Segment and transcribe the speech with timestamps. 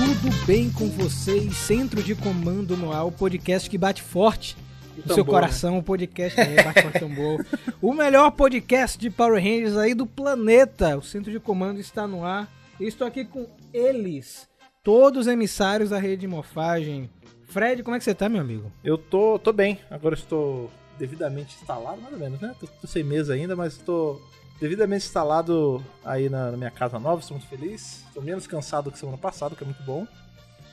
[0.00, 1.54] tudo bem com vocês?
[1.54, 4.56] Centro de Comando no ar, o podcast que bate forte
[4.96, 7.44] no tambor, seu coração, o podcast é, bate forte tambor.
[7.82, 10.96] O melhor podcast de Power Rangers aí do planeta.
[10.96, 12.50] O Centro de Comando está no ar.
[12.80, 14.48] E estou aqui com eles,
[14.82, 17.10] todos emissários da rede de morfagem.
[17.44, 18.72] Fred, como é que você tá, meu amigo?
[18.82, 22.54] Eu tô, tô bem, agora estou devidamente instalado, mais ou menos, né?
[22.58, 24.18] Tô, tô sem mesa ainda, mas estou
[24.60, 28.04] devidamente instalado aí na, na minha casa nova, estou muito feliz.
[28.08, 30.06] Estou menos cansado que semana passada, que é muito bom.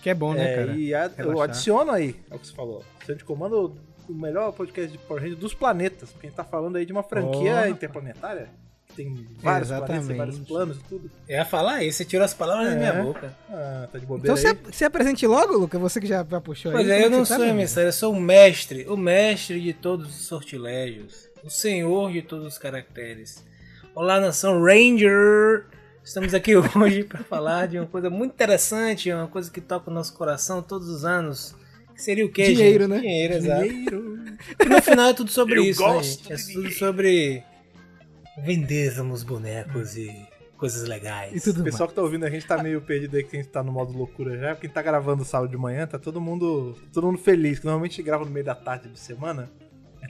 [0.02, 0.72] Que é bom, né, É, cara?
[0.78, 2.84] e a- eu adiciono aí, é o que você falou.
[3.00, 3.76] Centro de Comando,
[4.08, 6.92] o melhor podcast de Power Rangers dos planetas, porque a gente tá falando aí de
[6.94, 7.70] uma franquia Oh.
[7.70, 8.48] interplanetária,
[8.86, 10.18] que tem vários planetas, tem Exatamente.
[10.18, 11.12] vários planos e tudo.
[11.28, 13.02] Eu ia falar isso, você tirou as palavras da minha É.
[13.04, 13.34] boca.
[13.50, 14.58] Ah, tá de bobeira Então aí.
[14.72, 16.92] se, se apresente logo, Luca, você que já, já puxou Pois aí.
[16.92, 17.60] é, Como eu não você tá, sou amigo?
[17.60, 22.46] emissário, eu sou o mestre, o mestre de todos os sortilégios, o senhor de todos
[22.46, 23.44] os caracteres.
[24.00, 25.66] Olá, nação Ranger!
[26.04, 29.94] Estamos aqui hoje para falar de uma coisa muito interessante, uma coisa que toca o
[29.94, 31.56] nosso coração todos os anos.
[31.96, 32.94] Que seria o quê, Dinheiro, gente?
[32.94, 33.00] né?
[33.00, 33.64] Dinheiro, exato.
[33.68, 34.20] Dinheiro.
[34.60, 36.32] E no final é tudo sobre Eu isso, né, gente?
[36.32, 37.44] É tudo sobre
[38.46, 40.16] vendermos bonecos e
[40.60, 41.36] coisas legais.
[41.36, 43.42] E tudo O pessoal que tá ouvindo a gente tá meio perdido aí que a
[43.42, 46.78] gente tá no modo loucura já, gente tá gravando sábado de manhã, tá todo mundo,
[46.94, 49.50] todo mundo feliz, que normalmente grava no meio da tarde de semana,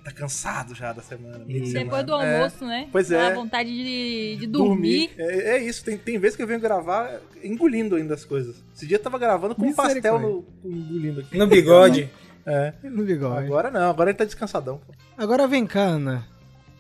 [0.03, 1.39] tá cansado já da semana.
[1.45, 1.85] meio de E- semana.
[1.85, 2.87] Depois do É, almoço, né?
[2.91, 3.33] Pois Dá é.
[3.33, 5.11] vontade de, de dormir.
[5.17, 8.63] É, é isso, tem, tem vezes que eu venho gravar engolindo ainda as coisas.
[8.75, 11.37] Esse dia eu tava gravando com um pastel no, engolindo aqui.
[11.37, 12.09] No bigode.
[12.49, 12.71] É.
[12.81, 13.45] No bigode.
[13.45, 14.77] Agora não, agora ele tá descansadão.
[14.87, 14.93] pô.
[15.17, 16.25] Agora vem cá, Ana.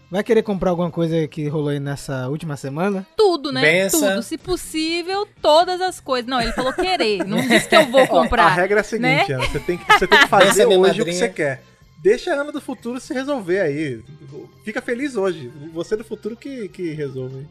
[0.09, 3.05] Vai querer comprar alguma coisa que rolou aí nessa última semana?
[3.17, 3.59] Tudo, né?
[3.61, 3.99] Benção.
[3.99, 4.23] Tudo.
[4.23, 6.29] Se possível, todas as coisas.
[6.29, 7.25] Não, ele falou querer.
[7.25, 8.47] Não disse que eu vou Ó, a comprar.
[8.47, 9.33] regra é a seguinte, né?
[9.35, 11.61] Ana, você tem que, você tem que fazer é minha hoje o que você quer.
[12.01, 14.03] Deixa a Ana do futuro se resolver aí.
[14.63, 15.51] Fica feliz hoje.
[15.73, 17.47] Você do futuro que, que resolve.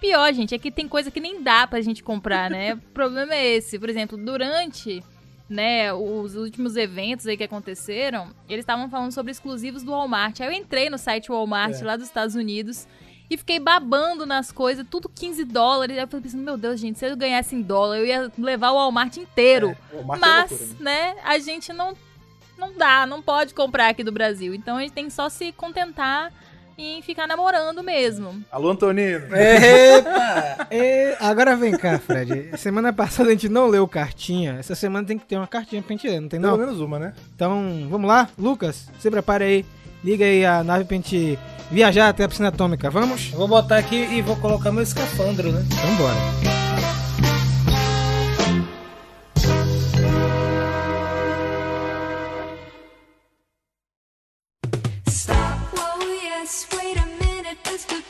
[0.00, 2.74] Pior, gente, é que tem coisa que nem dá pra gente comprar, né?
[2.90, 3.78] o problema é esse.
[3.78, 5.02] Por exemplo, durante
[5.48, 10.40] né, os últimos eventos aí que aconteceram, eles estavam falando sobre exclusivos do Walmart.
[10.40, 11.84] Aí eu entrei no site Walmart É.
[11.84, 12.86] lá dos Estados Unidos
[13.30, 15.96] e fiquei babando nas coisas, tudo 15 dólares.
[15.96, 18.70] Aí eu falei pensando, meu Deus, gente, se eu ganhasse em dólar, eu ia levar
[18.70, 19.76] o Walmart inteiro.
[19.92, 21.14] É, Walmart é Mas, loucura, né?
[21.14, 21.96] né, a gente não,
[22.58, 24.54] não dá, não pode comprar aqui do Brasil.
[24.54, 26.32] Então a gente tem que só se contentar
[26.76, 28.42] em ficar namorando mesmo.
[28.52, 29.34] Alô, Antonino.
[29.34, 30.66] Epa!
[30.70, 32.56] É, agora vem cá, Fred.
[32.56, 34.56] Semana passada a gente não leu cartinha.
[34.60, 36.58] Essa semana tem que ter uma cartinha pra gente ler, não tem Pelo não?
[36.58, 37.14] menos uma, né?
[37.34, 38.28] Então, vamos lá?
[38.38, 39.66] Lucas, se prepare aí.
[40.04, 41.36] Liga aí a nave pra gente
[41.72, 42.88] viajar até a piscina atômica.
[42.88, 43.32] Vamos?
[43.32, 45.64] Eu vou botar aqui e vou colocar meu escafandro, né?
[45.66, 46.57] Então bora.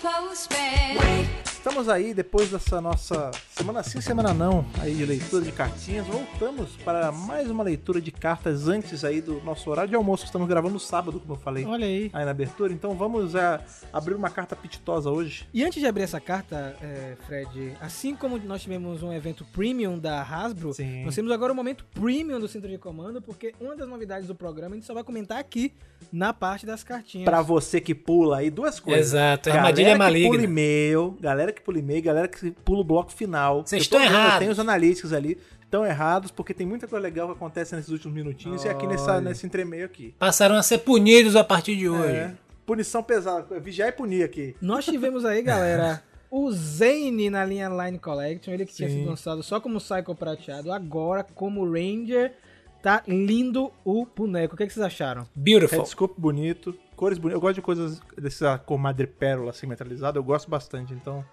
[0.03, 0.97] postman.
[0.99, 1.48] Wait.
[1.69, 6.71] Estamos aí, depois dessa nossa semana sim, semana não, aí de leitura de cartinhas, voltamos
[6.83, 10.25] para mais uma leitura de cartas antes aí do nosso horário de almoço.
[10.25, 12.11] Estamos gravando no sábado, como eu falei Olha aí.
[12.15, 12.73] aí na abertura.
[12.73, 13.61] Então vamos é,
[13.93, 15.47] abrir uma carta apetitosa hoje.
[15.53, 19.99] E antes de abrir essa carta, é, Fred, assim como nós tivemos um evento premium
[19.99, 21.05] da Hasbro, Sim.
[21.05, 24.35] nós temos agora o momento premium do Centro de Comando, porque uma das novidades do
[24.35, 25.75] programa a gente só vai comentar aqui
[26.11, 27.27] na parte das cartinhas.
[27.27, 29.09] Pra você que pula aí, duas coisas.
[29.09, 30.31] Exato, Galera armadilha que maligna.
[30.31, 33.65] pula e-mail, galera que pula e-mail, galera que pula o bloco final.
[33.67, 34.39] Vocês estão errados.
[34.39, 35.39] Tem os analíticos ali,
[35.69, 39.13] estão errados, porque tem muita coisa legal que acontece nesses últimos minutinhos e aqui nessa,
[39.13, 39.21] Olha.
[39.21, 40.15] nesse entremeio aqui.
[40.19, 42.17] Passaram a ser punidos a partir de hoje.
[42.17, 42.35] É,
[42.67, 44.57] punição pesada, vigiar e punir aqui.
[44.61, 49.01] Nós tivemos aí, galera, o Zane na linha Line Collection, ele que tinha Sim.
[49.01, 52.33] sido lançado só como Psycho prateado, agora como Ranger.
[52.81, 54.55] Tá lindo o boneco.
[54.55, 55.27] O que, é que vocês acharam?
[55.35, 55.79] Beautiful.
[55.81, 57.35] Headscope bonito, cores bonitas.
[57.35, 60.95] Eu gosto de coisas dessa cor madrepérola assim metralizada, eu gosto bastante.
[60.95, 61.25] Então,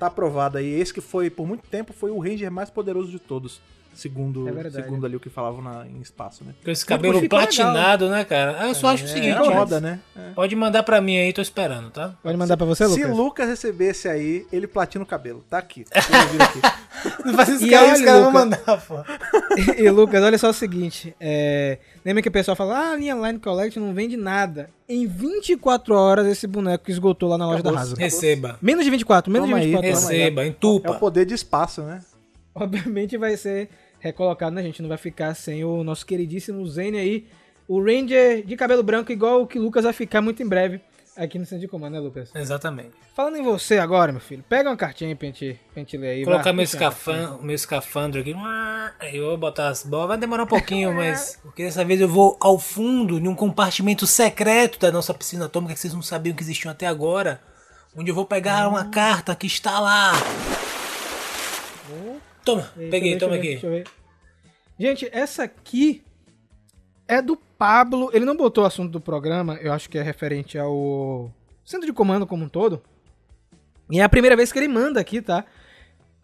[0.00, 0.66] tá aprovado aí.
[0.66, 3.60] Esse que foi, por muito tempo, foi o Ranger mais poderoso de todos.
[3.92, 6.54] Segundo, É segundo ali o que falavam na- em espaço, né?
[6.64, 8.56] Com esse cabelo platinado, né, cara?
[8.58, 10.00] Ah, eu só acho o É, seguinte, moda, né?
[10.16, 10.30] É.
[10.34, 12.14] pode mandar pra mim aí, tô esperando, tá?
[12.22, 13.16] Pode mandar pra você, Se Lucas?
[13.16, 15.44] Lucas recebesse aí, ele platina o cabelo.
[15.50, 15.84] Tá aqui.
[17.24, 18.94] Não faz isso E que aí os caras vão mandar, pô.
[19.76, 21.14] e Lucas, olha só o seguinte.
[21.20, 21.78] É...
[22.04, 24.70] Lembra que o pessoal fala, ah, a linha Line Collection não vende nada.
[24.88, 27.82] Em 24 horas esse boneco esgotou lá na loja da Acabou.
[27.84, 28.00] Hasbro.
[28.00, 28.58] Receba.
[28.62, 30.08] Menos de 24, menos Toma de aí, 24 horas.
[30.10, 30.90] Receba, É entupa.
[30.92, 32.00] o poder de espaço, né?
[32.54, 33.68] Obviamente vai ser
[33.98, 34.82] recolocado, né, gente?
[34.82, 37.26] Não vai ficar sem o nosso queridíssimo Zane aí.
[37.68, 40.80] O Ranger de cabelo branco, igual o que o Lucas vai ficar muito em breve
[41.16, 42.30] aqui no centro de comando, né, Lucas?
[42.34, 42.92] Exatamente.
[43.14, 46.24] Falando em você agora, meu filho, pega uma cartinha pra gente, pra gente ler aí.
[46.24, 46.52] Colocar vai.
[46.54, 48.34] meu, escafan, meu escafandro aqui.
[48.98, 50.08] Aí Eu vou botar as bolas.
[50.08, 51.38] Vai demorar um pouquinho, mas.
[51.42, 55.74] Porque dessa vez eu vou ao fundo, em um compartimento secreto da nossa piscina atômica
[55.74, 57.40] que vocês não sabiam que existiam até agora.
[57.94, 60.12] Onde eu vou pegar uma carta que está lá.
[62.44, 63.48] Toma, Eita, peguei, toma ver, aqui.
[63.48, 63.86] Deixa eu ver.
[64.78, 66.02] Gente, essa aqui
[67.06, 68.10] é do Pablo.
[68.12, 71.30] Ele não botou o assunto do programa, eu acho que é referente ao
[71.64, 72.82] centro de comando como um todo.
[73.90, 75.44] E é a primeira vez que ele manda aqui, tá?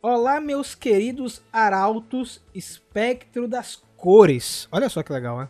[0.01, 4.69] Olá, meus queridos arautos espectro das cores.
[4.71, 5.49] Olha só que legal, né?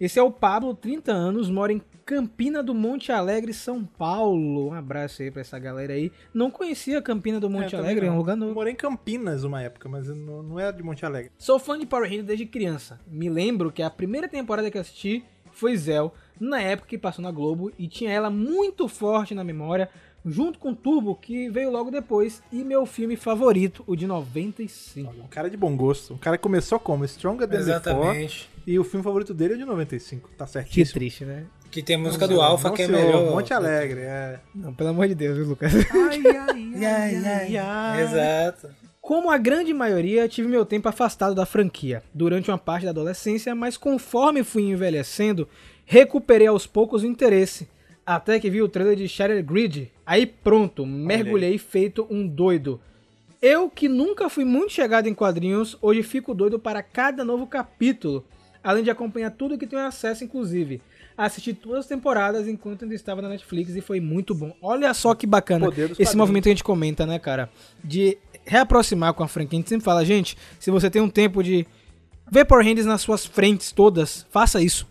[0.00, 4.68] Esse é o Pablo, 30 anos, mora em Campina do Monte Alegre, São Paulo.
[4.68, 6.10] Um abraço aí pra essa galera aí.
[6.32, 8.18] Não conhecia Campina do Monte É, Alegre, é um não.
[8.18, 8.54] lugar Eu novo.
[8.54, 11.30] morei em Campinas uma época, mas não, não era de Monte Alegre.
[11.36, 12.98] Sou fã de Power Rangers desde criança.
[13.06, 15.22] Me lembro que a primeira temporada que assisti
[15.52, 19.90] foi Zell, na época que passou na Globo, e tinha ela muito forte na memória,
[20.24, 25.12] junto com Turbo, que veio logo depois, e meu filme favorito, o de 95.
[25.24, 26.14] Um cara de bom gosto.
[26.14, 27.04] Um cara que começou como?
[27.06, 28.48] Stronger Than Before.
[28.68, 30.28] E o filme favorito dele é de 95.
[30.36, 30.92] Tá Que certíssimo.
[31.00, 31.44] triste, né?
[31.70, 33.30] Que tem a música do Alpha, Não, que é senhor, melhor.
[33.30, 34.40] Monte Alegre, é.
[34.54, 35.72] Não, pelo amor de Deus, viu, Lucas?
[35.74, 38.02] Ai, ai, ai, ai, ai.
[38.02, 38.68] Exato.
[39.00, 43.54] Como a grande maioria, tive meu tempo afastado da franquia durante uma parte da adolescência,
[43.54, 45.48] mas conforme fui envelhecendo,
[45.86, 47.66] recuperei aos poucos o interesse.
[48.04, 49.90] Até que vi o trailer de Shattered Grid.
[50.04, 52.78] Aí pronto, mergulhei feito um doido.
[53.40, 58.26] Eu que nunca fui muito chegado em quadrinhos, hoje fico doido para cada novo capítulo.
[58.68, 60.82] Além de acompanhar tudo que tenho acesso, inclusive.
[61.16, 64.54] Assisti todas as temporadas enquanto ainda estava na Netflix e foi muito bom.
[64.60, 66.14] Olha só que bacana esse quadrinhos.
[66.14, 67.48] movimento que a gente comenta, né, cara?
[67.82, 69.56] De reaproximar com a franquia.
[69.56, 71.66] A gente sempre fala, gente, se você tem um tempo de
[72.30, 74.86] ver Power Rangers nas suas frentes todas, faça isso.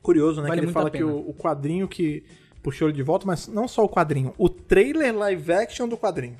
[0.00, 0.48] Curioso, né?
[0.48, 2.24] Vale que ele fala que o, o quadrinho que
[2.62, 6.38] puxou ele de volta, mas não só o quadrinho, o trailer live action do quadrinho.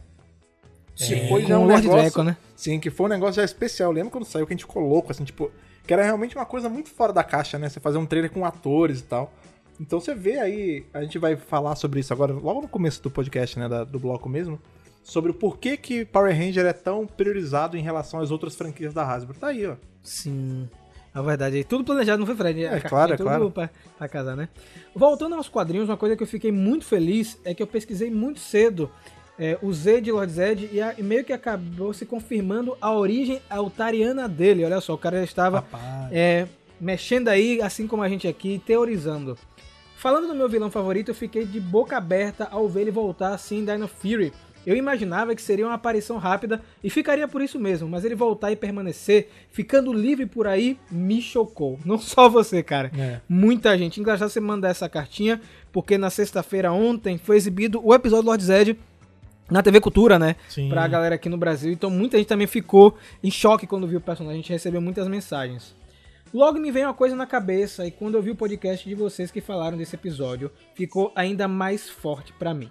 [0.94, 2.38] Que foi já com um negócio, Draco, né?
[2.56, 3.92] Sim, que foi um negócio já especial.
[3.92, 5.52] Lembra quando saiu que a gente ficou louco, assim, tipo,
[5.86, 7.68] que era realmente uma coisa muito fora da caixa, né?
[7.68, 9.32] Você fazer um trailer com atores e tal.
[9.80, 13.10] Então você vê aí, a gente vai falar sobre isso agora, logo no começo do
[13.10, 14.60] podcast, né, da- do bloco mesmo,
[15.02, 19.04] sobre o porquê que Power Ranger é tão priorizado em relação às outras franquias da
[19.10, 19.38] Hasbro.
[19.38, 19.76] Tá aí, ó.
[20.02, 20.68] Sim.
[21.14, 22.62] A verdade, tudo planejado não foi Fred.
[22.64, 23.50] É, claro, é tudo claro.
[23.50, 24.48] Pra, pra casar, né?
[24.94, 28.38] Voltando aos quadrinhos, uma coisa que eu fiquei muito feliz é que eu pesquisei muito
[28.38, 28.88] cedo
[29.40, 32.92] é, o Z de Lord Zed e, a- e meio que acabou se confirmando a
[32.94, 34.64] origem altariana dele.
[34.64, 35.64] Olha só, o cara já estava
[36.12, 36.46] é,
[36.80, 39.36] mexendo aí, assim como a gente aqui, teorizando.
[39.96, 43.58] Falando do meu vilão favorito, eu fiquei de boca aberta ao ver ele voltar assim
[43.60, 44.32] em Dino Fury.
[44.66, 48.52] Eu imaginava que seria uma aparição rápida e ficaria por isso mesmo, mas ele voltar
[48.52, 51.78] e permanecer, ficando livre por aí, me chocou.
[51.84, 52.90] Não só você, cara.
[52.98, 53.20] É.
[53.26, 54.00] Muita gente.
[54.00, 55.40] Engraçado você mandar essa cartinha,
[55.72, 58.78] porque na sexta-feira ontem foi exibido o episódio do Lord Zed
[59.50, 60.36] na TV Cultura, né?
[60.48, 60.68] Sim.
[60.68, 61.72] Pra galera aqui no Brasil.
[61.72, 64.38] Então muita gente também ficou em choque quando viu o personagem.
[64.38, 65.74] A gente recebeu muitas mensagens.
[66.32, 69.32] Logo me veio uma coisa na cabeça e quando eu vi o podcast de vocês
[69.32, 72.70] que falaram desse episódio, ficou ainda mais forte pra mim.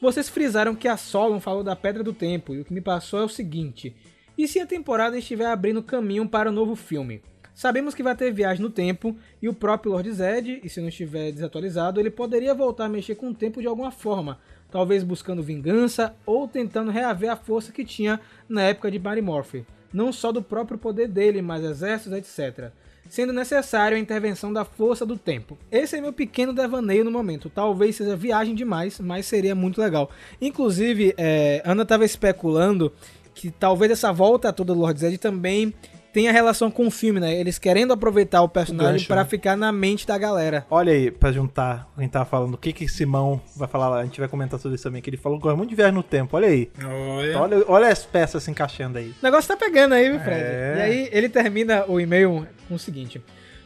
[0.00, 3.20] Vocês frisaram que a Solon falou da Pedra do Tempo e o que me passou
[3.20, 3.94] é o seguinte:
[4.36, 7.22] e se a temporada estiver abrindo caminho para o novo filme?
[7.54, 10.88] Sabemos que vai ter viagem no tempo e o próprio Lord Zed, e se não
[10.88, 14.40] estiver desatualizado, ele poderia voltar a mexer com o tempo de alguma forma,
[14.74, 18.18] talvez buscando vingança ou tentando reaver a força que tinha
[18.48, 22.72] na época de Barry Morphy, não só do próprio poder dele, mas exércitos, etc
[23.08, 25.58] sendo necessário a intervenção da força do tempo.
[25.70, 27.50] Esse é meu pequeno devaneio no momento.
[27.50, 30.10] Talvez seja viagem demais, mas seria muito legal.
[30.40, 32.90] Inclusive, é, Ana estava especulando
[33.34, 35.72] que talvez essa volta toda do Lord Zed também
[36.14, 37.34] tenha relação com o filme, né?
[37.34, 39.28] Eles querendo aproveitar o personagem para né?
[39.28, 40.64] ficar na mente da galera.
[40.70, 43.98] Olha aí, pra juntar, a gente tava falando, o que que Simão vai falar lá,
[43.98, 45.92] a gente vai comentar sobre isso também, que ele falou que gosta muito de viagem
[45.94, 46.70] no tempo, olha aí.
[46.78, 47.28] Olha.
[47.28, 49.08] Então, olha, olha as peças se encaixando aí.
[49.08, 50.40] O negócio tá pegando aí, viu, Fred?
[50.40, 50.74] É.
[50.76, 53.20] E aí ele termina o e-mail com o seguinte: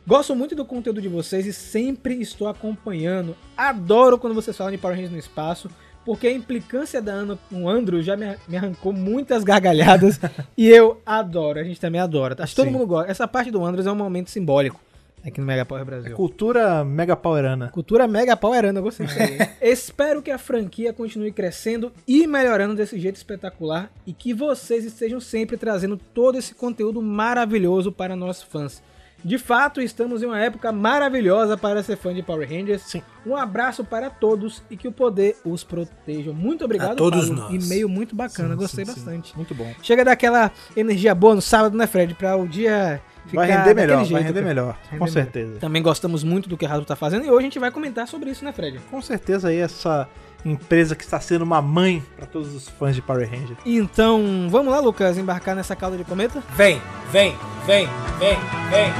[0.06, 3.36] Gosto muito do conteúdo de vocês e sempre estou acompanhando.
[3.54, 5.68] Adoro quando vocês falam de Power Rangers no espaço,
[6.08, 10.18] porque a implicância da Ana com o Andrew já me, me arrancou muitas gargalhadas
[10.56, 11.60] e eu adoro.
[11.60, 12.34] A gente também adora.
[12.38, 12.72] Acho que todo Sim.
[12.72, 13.10] mundo gosta.
[13.10, 14.80] Essa parte do Andrews é um momento simbólico
[15.22, 16.16] aqui no Mega Power Brasil.
[16.16, 17.68] Cultura mega powerana.
[17.68, 19.36] Cultura mega powerana, gostei disso aí.
[19.60, 25.20] Espero que a franquia continue crescendo e melhorando desse jeito espetacular e que vocês estejam
[25.20, 28.82] sempre trazendo todo esse conteúdo maravilhoso para nossos fãs.
[29.24, 32.82] De fato, estamos em uma época maravilhosa para ser fã de Power Rangers.
[32.82, 33.02] Sim.
[33.26, 36.32] Um abraço para todos e que o poder os proteja.
[36.32, 37.50] Muito obrigado, A todos Pablo.
[37.50, 37.64] nós.
[37.66, 39.36] E-mail muito bacana, Sim, gostei sim, bastante.
[39.36, 39.72] Muito bom.
[39.82, 42.14] Chega daquela energia boa no sábado, né, Fred?
[42.14, 44.46] Para o dia ficar Vai render melhor, jeito, vai render cara.
[44.46, 45.08] melhor, Render com melhor.
[45.12, 45.58] certeza.
[45.58, 48.06] Também gostamos muito do que a Hasbro tá fazendo e hoje a gente vai comentar
[48.08, 48.78] sobre isso, né, Fred?
[48.90, 50.08] Com certeza aí essa
[50.44, 53.56] empresa que está sendo uma mãe para todos os fãs de Power Ranger.
[53.64, 56.42] Então, vamos lá, Lucas, embarcar nessa cauda de cometa?
[56.56, 56.80] Vem,
[57.10, 57.34] vem,
[57.66, 57.86] vem,
[58.18, 58.36] vem,
[58.70, 58.92] vem,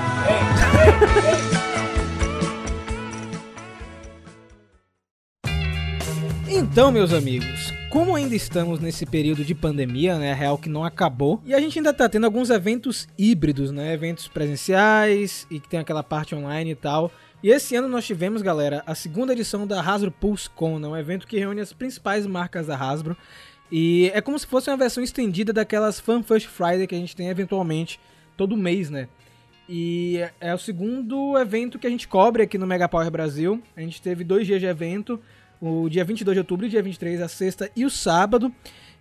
[1.23, 1.59] vem.
[6.51, 11.41] Então, meus amigos, como ainda estamos nesse período de pandemia, né, real que não acabou,
[11.45, 15.81] e a gente ainda tá tendo alguns eventos híbridos, né, eventos presenciais e que tem
[15.81, 17.11] aquela parte online e tal.
[17.41, 21.25] E esse ano nós tivemos, galera, a segunda edição da Hasbro Pulse Con, um evento
[21.25, 23.17] que reúne as principais marcas da Hasbro.
[23.71, 27.15] E é como se fosse uma versão estendida daquelas Fan First Friday que a gente
[27.15, 28.01] tem eventualmente
[28.37, 29.09] todo mês, né?
[29.69, 33.63] E é o segundo evento que a gente cobre aqui no Mega Power Brasil.
[33.77, 35.21] A gente teve dois dias de evento,
[35.61, 38.53] o dia 22 de outubro e dia 23, a sexta e o sábado.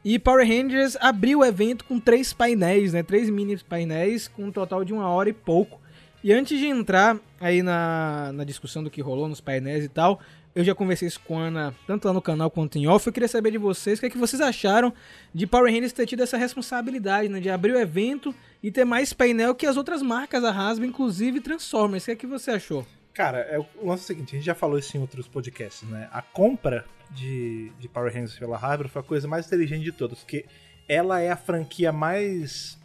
[0.06, 3.02] E Power Rangers abriu o evento com três painéis, né?
[3.02, 5.80] Três mini painéis, com um total de uma hora e pouco.
[6.28, 10.20] E antes de entrar aí na, na discussão do que rolou nos painéis e tal,
[10.54, 13.08] eu já conversei isso com a Ana, tanto lá no canal quanto em off.
[13.08, 14.94] Eu queria saber de vocês o que, é que vocês acharam
[15.34, 17.40] de Power Rangers ter tido essa responsabilidade, né?
[17.40, 21.40] De abrir o evento e ter mais painel que as outras marcas da Hasbro, inclusive
[21.40, 22.04] Transformers.
[22.04, 22.86] O que é que você achou?
[23.14, 25.88] Cara, é, o lance é o seguinte, a gente já falou isso em outros podcasts,
[25.88, 26.10] né?
[26.12, 30.20] A compra de, de Power Rangers pela Hasbro foi a coisa mais inteligente de todas,
[30.20, 30.44] porque
[30.90, 32.77] ela é a franquia mais,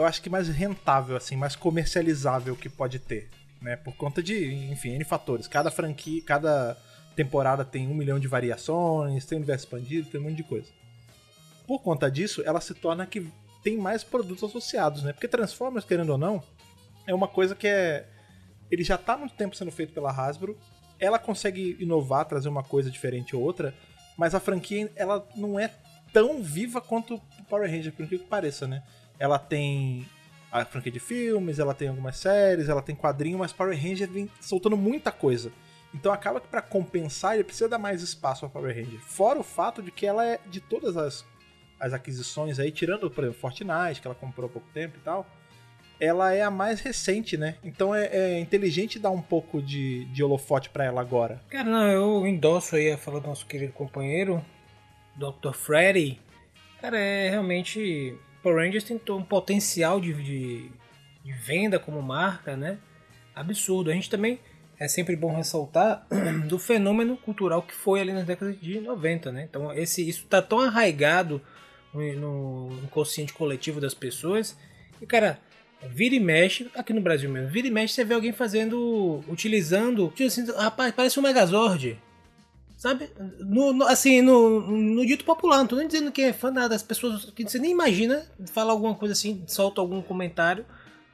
[0.00, 3.28] eu acho que mais rentável, assim, mais comercializável que pode ter,
[3.60, 3.76] né?
[3.76, 5.46] Por conta de, enfim, N fatores.
[5.46, 6.76] Cada franquia, cada
[7.14, 10.68] temporada tem um milhão de variações, tem universo expandido, tem um monte de coisa.
[11.66, 13.30] Por conta disso, ela se torna que
[13.62, 15.12] tem mais produtos associados, né?
[15.12, 16.42] Porque Transformers, querendo ou não,
[17.06, 18.08] é uma coisa que é.
[18.70, 20.56] Ele já tá há muito tempo sendo feito pela Hasbro.
[20.98, 23.74] Ela consegue inovar, trazer uma coisa diferente ou outra,
[24.16, 25.70] mas a franquia ela não é
[26.12, 28.82] tão viva quanto o Power Ranger, por incrível que pareça, né?
[29.20, 30.04] Ela tem
[30.50, 34.28] a franquia de filmes, ela tem algumas séries, ela tem quadrinho, mas Power Ranger vem
[34.40, 35.52] soltando muita coisa.
[35.94, 39.00] Então acaba que para compensar ele precisa dar mais espaço ao Power Ranger.
[39.00, 41.24] Fora o fato de que ela é de todas as,
[41.78, 45.26] as aquisições aí, tirando, por exemplo, Fortnite, que ela comprou há pouco tempo e tal,
[46.00, 47.56] ela é a mais recente, né?
[47.62, 51.40] Então é, é inteligente dar um pouco de, de holofote para ela agora.
[51.50, 54.44] Cara, não, eu endosso aí a fala do nosso querido companheiro,
[55.14, 55.52] Dr.
[55.52, 56.18] Freddy.
[56.80, 58.16] Cara, é realmente.
[58.42, 60.70] Power Rangers tem um potencial de, de,
[61.24, 62.78] de venda como marca, né?
[63.34, 63.90] Absurdo.
[63.90, 64.38] A gente também
[64.78, 66.06] é sempre bom ressaltar
[66.48, 69.46] do fenômeno cultural que foi ali nas décadas de 90, né?
[69.48, 71.40] Então esse, isso está tão arraigado
[71.92, 74.56] no, inconsciente coletivo das pessoas
[75.00, 75.38] e, cara,
[75.88, 80.08] vira e mexe, aqui no Brasil mesmo, vira e mexe você vê alguém fazendo, utilizando,
[80.08, 81.98] tipo assim, rapaz, parece um Megazord.
[82.80, 83.10] Sabe?
[83.40, 86.74] No, no- assim, no, no dito popular, não tô nem dizendo que é fã nada,
[86.74, 90.64] as pessoas que você nem imagina falar alguma coisa assim, solta algum comentário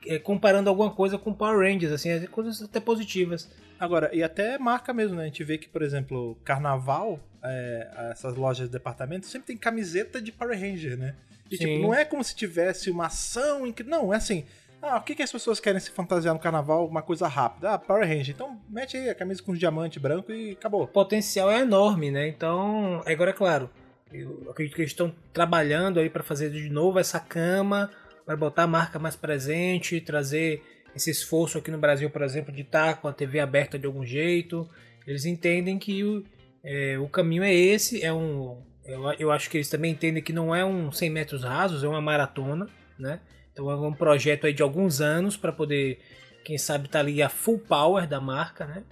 [0.06, 3.50] é, comparando alguma coisa com Power Rangers, assim, é coisas até positivas.
[3.80, 5.24] Agora, e até marca mesmo, né?
[5.24, 10.22] A gente vê que, por exemplo, carnaval, é, essas lojas de departamento sempre tem camiseta
[10.22, 11.16] de Power Ranger, né?
[11.50, 13.82] E tipo, não é como se tivesse uma ação em que.
[13.82, 14.44] Não, é assim.
[14.82, 16.86] Ah, o que, que as pessoas querem se fantasiar no carnaval?
[16.86, 17.72] Uma coisa rápida.
[17.72, 18.34] Ah, Power Ranger.
[18.34, 20.82] Então mete aí a camisa com diamante branco e acabou.
[20.82, 22.28] O potencial é enorme, né?
[22.28, 23.70] Então, agora é claro,
[24.12, 27.90] eu acredito que eles estão trabalhando aí para fazer de novo essa cama,
[28.24, 30.62] para botar a marca mais presente, trazer
[30.94, 34.04] esse esforço aqui no Brasil, por exemplo, de estar com a TV aberta de algum
[34.04, 34.68] jeito.
[35.06, 36.24] Eles entendem que o,
[36.64, 38.62] é, o caminho é esse, é um.
[38.84, 41.88] Eu, eu acho que eles também entendem que não é um 100 metros rasos, é
[41.88, 42.68] uma maratona,
[42.98, 43.20] né?
[43.56, 45.98] Então é um projeto aí de alguns anos para poder,
[46.44, 48.84] quem sabe, estar ali a full power da marca, né?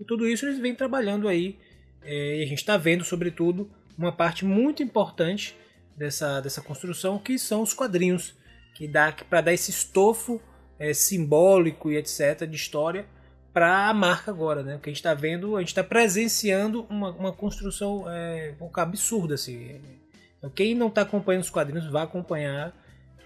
[0.00, 1.56] E tudo isso eles vêm trabalhando aí.
[2.02, 5.56] é, e a gente está vendo, sobretudo, uma parte muito importante
[5.96, 8.34] dessa, dessa construção, que são os quadrinhos,
[8.74, 10.40] que dá para dar esse estofo
[10.80, 12.44] é, simbólico e etc.
[12.44, 13.06] de história
[13.52, 14.74] para a marca agora, né?
[14.74, 19.34] Porque a gente está vendo, a gente está presenciando uma, uma construção é, um absurda,
[19.34, 19.80] assim.
[20.38, 22.72] Então, quem não está acompanhando os quadrinhos, vai acompanhar.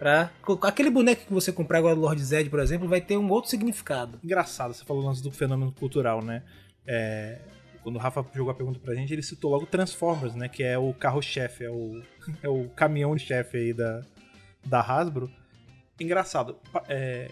[0.03, 0.33] Pra...
[0.63, 3.49] Aquele boneco que você comprar agora do Lord Zed, por exemplo, vai ter um outro
[3.49, 4.19] significado.
[4.25, 6.43] Engraçado, você falou lance do fenômeno cultural, né?
[6.85, 7.39] É,
[7.85, 10.49] quando o Rafa jogou a pergunta pra gente, ele citou logo Transformers, né?
[10.49, 12.03] Que é o carro-chefe, é o,
[12.43, 14.03] é o caminhão-chefe aí da,
[14.67, 15.31] da Hasbro.
[16.01, 17.31] Engraçado, é,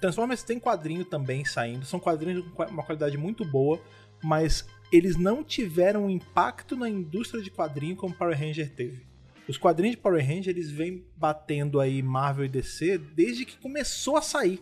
[0.00, 3.78] Transformers tem quadrinho também saindo, são quadrinhos com uma qualidade muito boa,
[4.22, 9.04] mas eles não tiveram um impacto na indústria de quadrinho como Power Ranger teve.
[9.48, 14.16] Os quadrinhos de Power Ranger eles vêm batendo aí Marvel e DC desde que começou
[14.16, 14.60] a sair.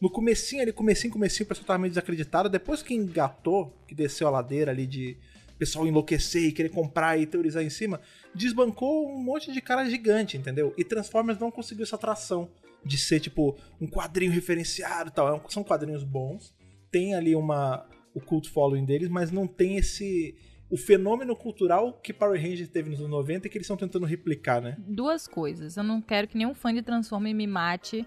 [0.00, 2.48] No comecinho, ali, comecinho, comecinho, o pessoal tava meio desacreditado.
[2.50, 5.16] Depois que engatou, que desceu a ladeira ali de
[5.58, 8.00] pessoal enlouquecer e querer comprar e teorizar em cima,
[8.34, 10.74] desbancou um monte de cara gigante, entendeu?
[10.76, 12.50] E Transformers não conseguiu essa atração
[12.84, 15.34] de ser, tipo, um quadrinho referenciado e tal.
[15.34, 16.54] É São quadrinhos bons,
[16.90, 20.34] tem ali uma o cult following deles, mas não tem esse...
[20.70, 24.04] O fenômeno cultural que Power Rangers teve nos anos 90 e que eles estão tentando
[24.04, 24.76] replicar, né?
[24.78, 25.76] Duas coisas.
[25.76, 28.06] Eu não quero que nenhum fã de Transformers me mate.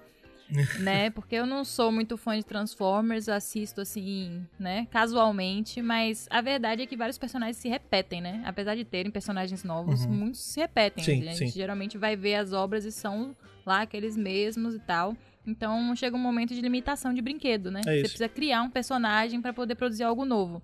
[0.79, 1.11] né?
[1.11, 6.81] Porque eu não sou muito fã de Transformers, assisto assim, né, casualmente, mas a verdade
[6.81, 8.41] é que vários personagens se repetem, né?
[8.45, 10.11] Apesar de terem personagens novos, Uhum.
[10.11, 11.03] muitos se repetem.
[11.03, 11.59] Sim, a gente sim.
[11.59, 15.15] geralmente vai ver as obras e são lá aqueles mesmos e tal.
[15.45, 17.81] Então chega um momento de limitação de brinquedo, né?
[17.81, 20.61] É Você precisa criar um personagem pra poder produzir algo novo.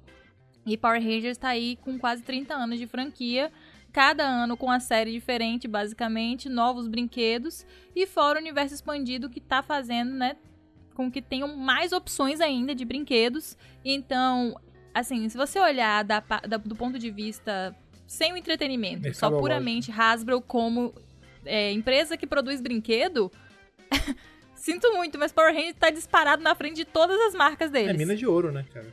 [0.66, 3.52] E Power Rangers tá aí com quase 30 anos de franquia,
[3.94, 9.40] cada ano com uma série diferente, basicamente, novos brinquedos, e fora o universo expandido que
[9.40, 10.36] tá fazendo, né,
[10.94, 13.58] com que tenham mais opções ainda de brinquedos.
[13.84, 14.60] Então,
[14.94, 17.76] assim, se você olhar da da- do ponto de vista
[18.08, 20.94] sem o entretenimento, só puramente Hasbro como
[21.46, 23.32] é, empresa que produz brinquedo,
[24.56, 27.90] sinto muito, mas Power Rangers tá disparado na frente de todas as marcas deles.
[27.90, 28.88] É mina de ouro, né, cara?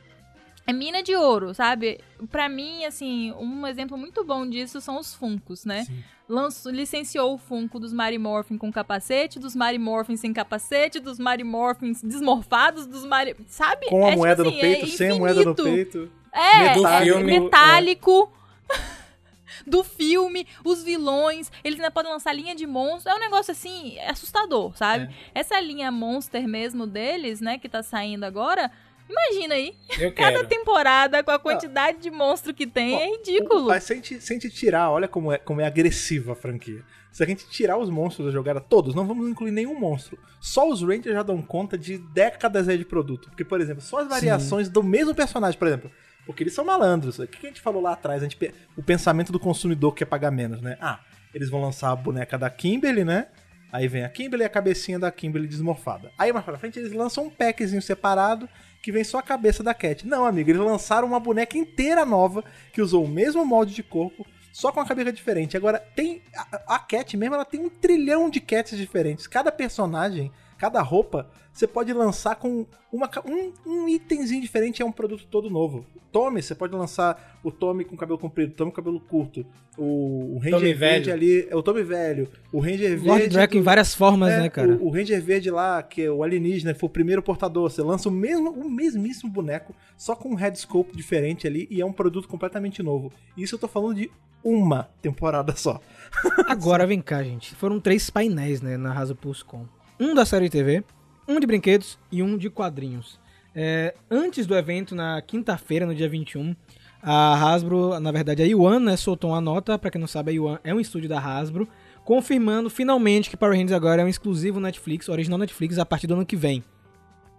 [0.65, 1.99] É mina de ouro, sabe?
[2.31, 5.83] Pra mim, assim, um exemplo muito bom disso são os Funkos, né?
[5.83, 6.03] Sim.
[6.27, 11.19] Lançou, licenciou o Funko dos Mary Morphin com capacete, dos Mary Morphin sem capacete, dos
[11.19, 13.35] Mary Morphins desmorfados, dos Mary...
[13.47, 13.87] Sabe?
[13.87, 16.11] Com a É, tipo moeda assim, no peito, é sem a moeda no peito.
[16.31, 18.31] É, Do é filme, metálico.
[19.67, 23.05] Do filme, os vilões, eles ainda podem lançar linha de monstros.
[23.05, 25.13] É um negócio assim, assustador, sabe?
[25.35, 25.41] É.
[25.41, 28.71] Essa linha Monster mesmo deles, né, que tá saindo agora.
[29.09, 30.47] Imagina aí, Eu cada quero.
[30.47, 33.67] temporada com a quantidade de monstro que tem, é ridículo.
[33.67, 36.35] Mas se a, gente, se a gente tirar, olha como é, como é agressiva a
[36.35, 36.83] franquia.
[37.11, 40.17] Se a gente tirar os monstros da jogada, todos, não vamos incluir nenhum monstro.
[40.41, 43.29] Só os Rangers já dão conta de décadas aí de produto.
[43.29, 45.91] Porque, por exemplo, só as variações do mesmo personagem, por exemplo.
[46.25, 47.19] Porque eles são malandros.
[47.19, 48.23] O que a gente falou lá atrás?
[48.23, 50.75] A gente, o pensamento do consumidor que quer pagar menos, né?
[50.81, 51.01] Ah,
[51.35, 53.27] eles vão lançar a boneca da Kimberly, né?
[53.71, 56.11] Aí vem a Kimberly e a cabecinha da Kimberly desmorfada.
[56.17, 58.47] Aí mais pra frente eles lançam um packzinho separado
[58.83, 60.05] que vem só a cabeça da Cat.
[60.05, 64.27] Não, amigo, eles lançaram uma boneca inteira nova que usou o mesmo molde de corpo,
[64.51, 65.55] só com a cabeça diferente.
[65.55, 66.21] Agora, tem.
[66.35, 69.25] A, a Cat mesmo, ela tem um trilhão de Cats diferentes.
[69.25, 74.91] Cada personagem, cada roupa, você pode lançar com uma, um, um itemzinho diferente, é um
[74.91, 75.85] produto todo novo.
[76.11, 79.45] Tommy, você pode lançar o Tommy com cabelo comprido, o Tommy com cabelo curto,
[79.77, 81.13] o, o Ranger Tommy verde velho.
[81.13, 83.29] ali, é o Tommy velho, o Ranger Lord verde.
[83.29, 84.73] Draco em várias formas, é, né, cara?
[84.75, 87.69] O, o Ranger Verde lá, que é o alienígena, foi o primeiro portador.
[87.69, 91.85] Você lança o mesmo, o mesmíssimo boneco, só com um headscope diferente ali, e é
[91.85, 93.11] um produto completamente novo.
[93.35, 94.11] Isso eu tô falando de
[94.43, 95.79] uma temporada só.
[96.47, 97.55] Agora vem cá, gente.
[97.55, 99.65] Foram três painéis, né, na Rasa Pulscom.
[100.03, 100.83] Um da série TV,
[101.25, 103.17] um de brinquedos e um de quadrinhos.
[103.55, 106.53] É, antes do evento, na quinta-feira, no dia 21,
[107.01, 110.33] a Hasbro, na verdade a Yuan, né, soltou uma nota, pra quem não sabe, a
[110.33, 111.69] Yuan é um estúdio da Hasbro,
[112.03, 116.15] confirmando finalmente que Power Rangers agora é um exclusivo Netflix, original Netflix, a partir do
[116.15, 116.61] ano que vem.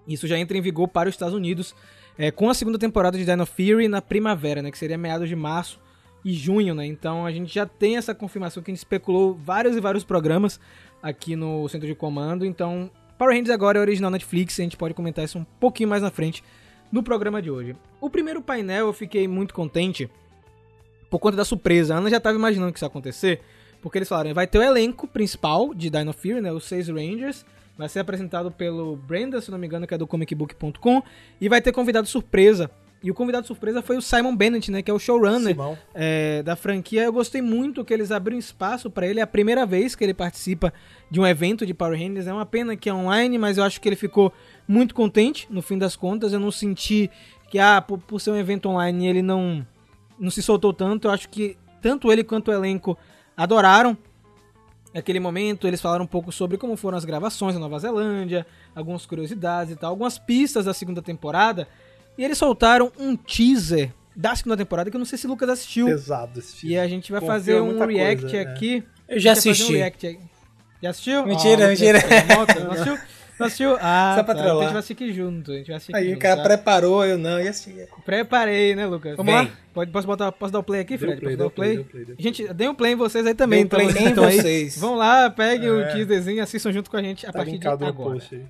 [0.09, 1.74] Isso já entra em vigor para os Estados Unidos,
[2.16, 5.37] é, com a segunda temporada de Dino Fury na primavera, né, que seria meados de
[5.37, 5.79] março
[6.24, 6.87] e junho, né?
[6.87, 10.59] Então a gente já tem essa confirmação que a gente especulou vários e vários programas
[11.05, 12.47] aqui no centro de comando.
[12.47, 16.03] Então, Power Rangers agora é original Netflix, a gente pode comentar isso um pouquinho mais
[16.03, 16.43] na frente
[16.90, 17.77] no programa de hoje.
[18.01, 20.09] O primeiro painel eu fiquei muito contente
[21.11, 21.95] por conta da surpresa.
[21.95, 23.43] A Ana já estava imaginando que isso ia acontecer,
[23.83, 27.45] porque eles falaram, vai ter o elenco principal de Dino Fury, né, os seis Rangers,
[27.77, 31.03] vai ser apresentado pelo Brenda, se não me engano, que é do comicbook.com,
[31.38, 32.71] e vai ter convidado surpresa.
[33.05, 35.55] E o convidado surpresa foi o Simon Bennett, né, que é o showrunner
[35.95, 37.03] é, da franquia.
[37.03, 39.21] Eu gostei muito que eles abriram espaço pra ele.
[39.21, 40.73] É a primeira vez que ele participa
[41.11, 42.27] de um evento de Power Rangers.
[42.27, 44.33] É uma pena que é online, mas eu acho que ele ficou
[44.67, 46.33] muito contente no fim das contas.
[46.33, 47.11] Eu não senti
[47.51, 49.67] que, ah, por, por ser um evento online, ele não,
[50.19, 51.07] não se soltou tanto.
[51.07, 52.97] Eu acho que tanto ele quanto o elenco
[53.37, 53.99] adoraram
[54.95, 55.69] aquele momento.
[55.69, 59.77] Eles falaram um pouco sobre como foram as gravações na Nova Zelândia, algumas curiosidades e
[59.77, 61.69] tal, algumas pistas da segunda temporada.
[62.16, 65.48] E eles soltaram um teaser da segunda temporada que eu não sei se o Lucas
[65.48, 65.87] assistiu.
[65.87, 66.74] Pesado esse filme.
[66.74, 68.40] E a gente vai Confia fazer um react coisa, é.
[68.42, 68.85] aqui.
[69.09, 69.72] Eu já assisti.
[69.72, 70.18] Um react aí.
[70.83, 71.27] Já assistiu?
[71.27, 71.98] Mentira, Ah, mentira.
[72.64, 72.98] Não assistiu?
[73.37, 73.77] Não assistiu?
[73.81, 74.40] Ah, Só pra tá.
[74.42, 75.50] Então a gente vai assistir junto.
[75.50, 76.42] A gente vai assistir Aí junto, o cara tá?
[76.44, 77.74] preparou, eu não, e assim.
[78.05, 79.16] Preparei, né, Lucas?
[79.16, 79.44] Vamos Vem.
[79.46, 79.50] lá?
[79.74, 81.16] Pode, posso, botar, posso dar o play aqui, Fred?
[81.20, 81.85] play, posso dar o play, play?
[81.85, 83.66] deu play, deu Gente, dê um play em vocês aí também.
[83.66, 84.79] Dê um play então, em então aí, vocês.
[84.79, 85.92] Vão lá, peguem o É.
[85.92, 87.92] teaserzinho e assistam junto com a gente a Tá partir de agora.
[87.92, 88.42] post aí.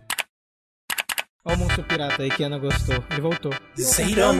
[1.44, 3.04] Olha o monstro pirata aí que a Ana gostou.
[3.10, 3.52] Ele voltou.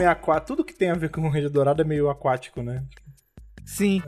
[0.01, 2.83] É aquá- Tudo que tem a ver com o Ranger Dourado é meio aquático, né?
[3.63, 4.01] Sim.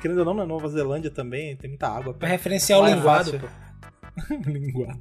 [0.00, 2.12] Querendo ou não, na Nova Zelândia também tem muita água.
[2.12, 3.46] Pra referenciar o é linguado, pô.
[4.50, 5.00] linguado.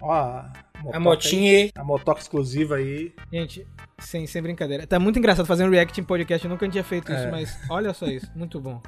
[0.00, 0.52] Ó, a,
[0.92, 1.72] A motinha aí.
[1.74, 3.14] A motoca exclusiva aí.
[3.30, 3.66] Gente,
[3.98, 4.86] sem, sem brincadeira.
[4.86, 6.44] Tá muito engraçado fazer um react em podcast.
[6.44, 7.30] Eu nunca tinha feito isso, É.
[7.30, 8.30] mas olha só isso.
[8.34, 8.80] Muito bom.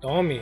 [0.00, 0.40] Tome.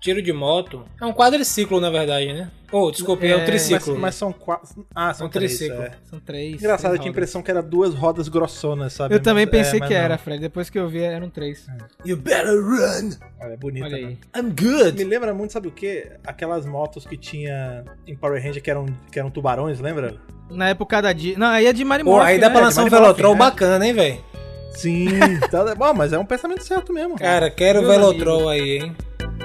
[0.00, 0.84] Tiro de moto.
[1.00, 2.50] É um quadriciclo, na verdade, né?
[2.72, 3.98] Oh, desculpa, é, um É, Mas, triciclo.
[3.98, 4.86] mas são quatro.
[4.94, 5.56] Ah, são Um três.
[5.58, 5.82] triciclo.
[5.82, 5.90] é.
[6.04, 6.54] São três.
[6.54, 9.12] Engraçado, eu três tinha a impressão que era duas rodas grossonas, sabe?
[9.14, 10.00] Eu também Mas- pensei é, mas que não.
[10.00, 10.40] era, Fred.
[10.40, 11.66] Depois que eu vi, eram três.
[12.06, 13.10] You better run!
[13.40, 13.86] Olha, é bonita.
[13.86, 14.16] Olha né?
[14.34, 14.40] aí.
[14.40, 15.02] I'm Me good!
[15.04, 16.12] lembra muito, sabe o quê?
[16.24, 20.14] Aquelas motos que tinha em Power Ranger que eram, que eram tubarões, lembra?
[20.48, 21.36] Na época da Di...
[21.36, 23.38] Não, aí é de Mario Pô, aí dá pra lançar um Velotrol né?
[23.38, 24.24] bacana, hein, velho?
[24.72, 25.08] Sim.
[25.50, 27.16] tá, bom, mas é um pensamento certo mesmo.
[27.16, 28.96] Cara, quero o Velotrol aí, hein?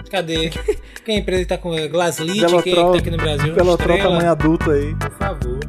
[0.09, 0.49] Cadê?
[1.03, 2.33] Quem é a empresa que tá com Glasslit?
[2.33, 3.53] Quem é que tá aqui no Brasil?
[3.53, 4.15] Velotrol Estrela?
[4.15, 4.95] tamanho adulto aí.
[4.95, 5.59] Por favor.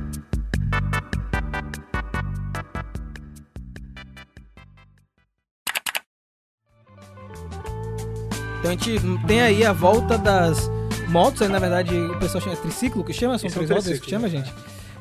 [8.59, 10.69] Então a gente tem aí a volta das
[11.09, 13.85] motos, aí na verdade o pessoal chama é triciclo que chama, são Isso é três
[13.85, 14.53] rodas que chama, gente.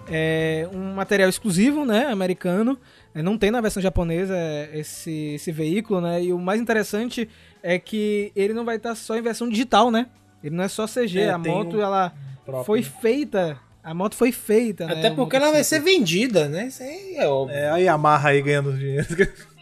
[0.07, 2.77] É um material exclusivo, né, americano.
[3.13, 6.23] É, não tem na versão japonesa é, esse, esse veículo, né?
[6.23, 7.27] E o mais interessante
[7.63, 10.07] é que ele não vai estar só em versão digital, né?
[10.43, 12.13] Ele não é só CG, É, a moto um ela
[12.45, 12.87] próprio, foi né?
[13.01, 14.93] feita, a moto foi feita, né?
[14.93, 16.67] Até o porque ela vai ser vendida, né?
[16.67, 17.57] Isso aí é óbvio.
[17.57, 19.07] É, a Yamaha aí ganhando dinheiro.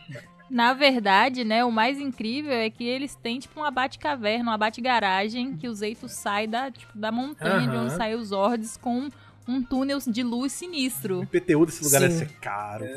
[0.49, 5.55] Na verdade, né, o mais incrível é que eles têm tipo uma bate-caverna, uma bate-garagem
[5.57, 7.85] que o Zeito sai da, tipo, da montanha de Aham.
[7.85, 9.09] onde saem os Zords com
[9.47, 11.19] um túnel de luz sinistro.
[11.19, 12.07] O IPTU desse lugar Sim.
[12.07, 12.85] deve ser caro.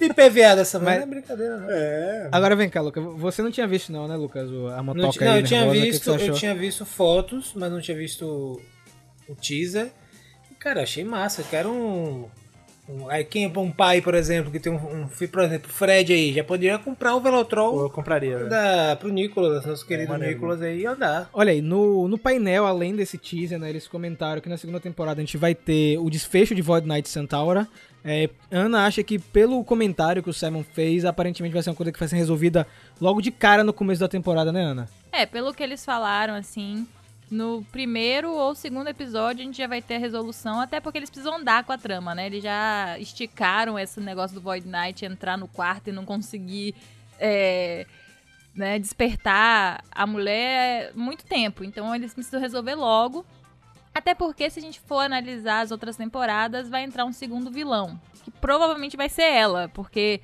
[0.00, 1.70] E PVA dessa Mas- não é brincadeira, não.
[1.70, 2.28] É.
[2.30, 3.02] Agora vem cá, Lucas.
[3.16, 4.48] Você não tinha visto não, né, Lucas?
[4.48, 7.96] A Não, motoca não, aí eu tinha visto, eu tinha visto fotos, mas não tinha
[7.96, 8.60] visto
[9.28, 9.90] o teaser.
[10.50, 11.40] E, cara, achei massa.
[11.40, 12.28] Eu quero um,
[12.88, 15.70] um- aí quem é um pai, por exemplo, que tem um, um filho, por exemplo,
[15.70, 20.10] o Fred aí, já poderia comprar o Velotrol eu compraria, da, pro Nicolas, nosso querido
[20.10, 20.34] maneiro.
[20.34, 21.28] Nicolas aí, e andar.
[21.32, 25.20] Olha aí, no, no painel, além desse teaser, né, eles comentaram que na segunda temporada
[25.20, 27.66] a gente vai ter o desfecho de Void Knight Centaura.
[28.04, 31.90] É, Ana acha que pelo comentário que o Simon fez, aparentemente vai ser uma coisa
[31.90, 32.64] que vai ser resolvida
[33.00, 34.88] logo de cara no começo da temporada, né, Ana?
[35.10, 36.86] É, pelo que eles falaram, assim,
[37.30, 41.10] no primeiro ou segundo episódio a gente já vai ter a resolução, até porque eles
[41.10, 42.26] precisam andar com a trama, né?
[42.26, 46.74] Eles já esticaram esse negócio do Void Knight entrar no quarto e não conseguir
[47.18, 47.86] é,
[48.54, 51.64] né, despertar a mulher muito tempo.
[51.64, 53.26] Então eles precisam resolver logo.
[53.94, 57.98] Até porque, se a gente for analisar as outras temporadas, vai entrar um segundo vilão.
[58.22, 60.20] Que provavelmente vai ser ela, porque.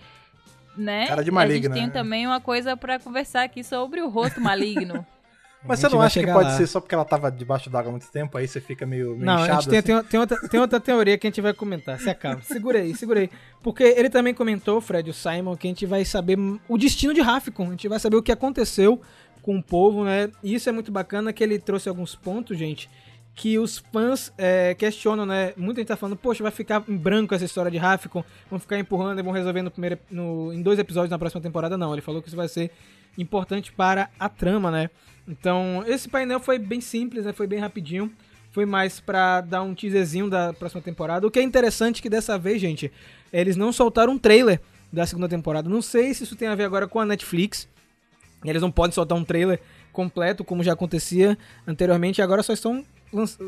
[0.77, 1.07] Né?
[1.07, 1.93] Cara de a maligna, gente tem né?
[1.93, 5.07] também uma coisa pra conversar aqui sobre o rosto maligno.
[5.65, 6.57] Mas você não acha que pode lá.
[6.57, 9.25] ser só porque ela tava debaixo d'água há muito tempo, aí você fica meio, meio
[9.25, 9.63] Não, inchado?
[9.63, 10.03] gente tem, assim?
[10.03, 11.99] tem, tem outra, tem outra teoria que a gente vai comentar.
[12.01, 12.43] Se acalma.
[12.43, 13.31] Segura aí, segura aí.
[13.63, 16.37] Porque ele também comentou, Fred, o Simon, que a gente vai saber
[16.69, 17.67] o destino de Rafcon.
[17.69, 19.01] A gente vai saber o que aconteceu
[19.41, 20.31] com o povo, né?
[20.43, 22.89] E isso é muito bacana que ele trouxe alguns pontos, gente,
[23.35, 25.53] que os fãs é, questionam, né?
[25.57, 28.79] Muita gente tá falando, poxa, vai ficar em branco essa história de Rafcon, vão ficar
[28.79, 31.77] empurrando e vão resolver no primeiro, no, em dois episódios na próxima temporada.
[31.77, 32.71] Não, ele falou que isso vai ser
[33.17, 34.91] importante para a trama, né?
[35.27, 37.33] Então, esse painel foi bem simples, né?
[37.33, 38.13] Foi bem rapidinho.
[38.51, 41.27] Foi mais pra dar um teaserzinho da próxima temporada.
[41.27, 42.93] O que é interessante é que dessa vez, gente,
[43.33, 44.61] eles não soltaram um trailer
[44.93, 45.71] da segunda temporada.
[45.71, 47.67] Não sei se isso tem a ver agora com a Netflix.
[48.45, 49.59] Eles não podem soltar um trailer
[49.91, 52.21] completo, como já acontecia anteriormente.
[52.21, 52.85] Agora só estão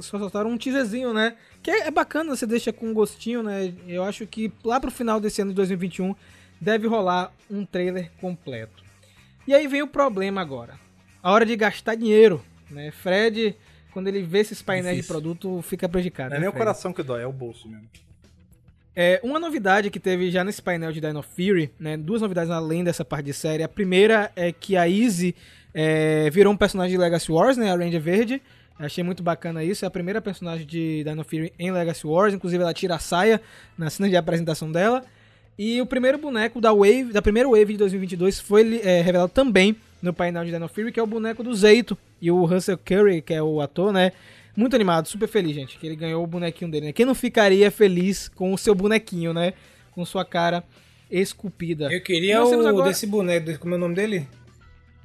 [0.02, 1.36] só soltaram um teaserzinho, né?
[1.62, 3.72] Que é, é bacana, você deixa com um gostinho, né?
[3.86, 6.14] Eu acho que lá pro final desse ano de 2021
[6.60, 8.84] deve rolar um trailer completo.
[9.46, 10.78] E aí vem o problema agora.
[11.22, 12.90] A hora de gastar dinheiro, né?
[12.90, 13.56] Fred,
[13.92, 15.14] quando ele vê esses painéis de Difícil.
[15.14, 16.30] produto, fica prejudicado.
[16.30, 16.64] Não é né, nem o Fred?
[16.64, 17.88] coração que dói, é o bolso mesmo.
[18.96, 21.96] É, uma novidade que teve já nesse painel de Dino Fury, né?
[21.96, 23.62] Duas novidades além dessa parte de série.
[23.62, 25.34] A primeira é que a Izzy
[25.72, 27.72] é, virou um personagem de Legacy Wars, né?
[27.72, 28.40] A Ranger Verde.
[28.78, 29.84] Achei muito bacana isso.
[29.84, 32.34] É a primeira personagem de Dino Fury em Legacy Wars.
[32.34, 33.40] Inclusive, ela tira a saia
[33.78, 35.04] na cena de apresentação dela.
[35.56, 39.76] E o primeiro boneco da Wave, da primeira Wave de 2022 foi é, revelado também
[40.02, 41.96] no painel de Dino Fury, que é o boneco do Zeito.
[42.20, 44.10] E o Russell Curry, que é o ator, né?
[44.56, 46.92] Muito animado, super feliz, gente, que ele ganhou o bonequinho dele, né?
[46.92, 49.52] Quem não ficaria feliz com o seu bonequinho, né?
[49.92, 50.64] Com sua cara
[51.10, 51.92] esculpida.
[51.92, 54.28] Eu queria o agora- desse boneco, como é o nome dele?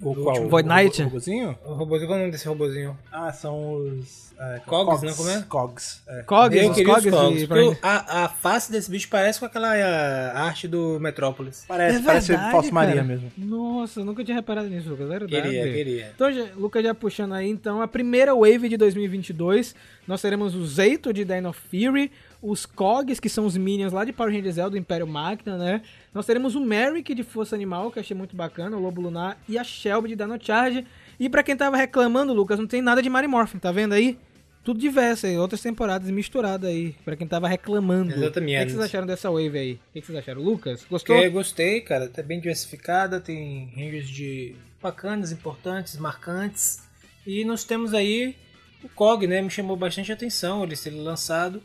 [0.02, 0.28] O Do qual?
[0.36, 1.02] último Void Knight?
[1.02, 1.58] O robozinho?
[1.66, 2.98] O robôzinho, qual é o nome desse robôzinho?
[3.12, 4.30] Ah, são os...
[4.42, 5.14] É, Cogs, não?
[5.16, 5.42] Como é?
[5.50, 6.22] Cogs, é.
[6.24, 9.74] Cogs, eu os Cogs os Cogs, e- a, a face desse bicho parece com aquela
[9.76, 11.66] ah, arte do Metrópolis.
[11.68, 13.06] Parece, É parece verdade, Falso Maria cara.
[13.06, 13.30] mesmo.
[13.38, 15.08] Nossa, eu nunca tinha reparado nisso, Lucas.
[15.08, 15.42] É verdade.
[15.42, 16.12] Queria, queria.
[16.16, 19.76] Então, já, Lucas já puxando aí, então, a primeira wave de 2022,
[20.08, 22.10] nós teremos o Zeito de Dino Fury,
[22.42, 25.82] os Cogs, que são os minions lá de Power Rangers Zell, do Império Máquina, né?
[26.14, 29.38] Nós teremos o Merrick de Força Animal, que eu achei muito bacana, o Lobo Lunar,
[29.48, 30.86] e a Shelby de Dino Charge.
[31.20, 34.18] E pra quem tava reclamando, Lucas, não tem nada de Mary Morphin, tá vendo aí?
[34.64, 38.14] Tudo diverso aí, outras temporadas misturadas aí, pra quem tava reclamando.
[38.14, 38.64] Exatamente.
[38.64, 39.74] O que, vocês acharam dessa wave aí?
[39.74, 40.42] O que, vocês acharam?
[40.42, 41.16] Lucas, gostou?
[41.16, 42.08] Eu gostei, cara.
[42.08, 46.82] Tá bem diversificada, tem rangers de bacanas, importantes, marcantes.
[47.26, 48.36] E nós temos aí
[48.84, 49.42] o COG, né?
[49.42, 51.62] Me chamou bastante atenção ele ser lançado,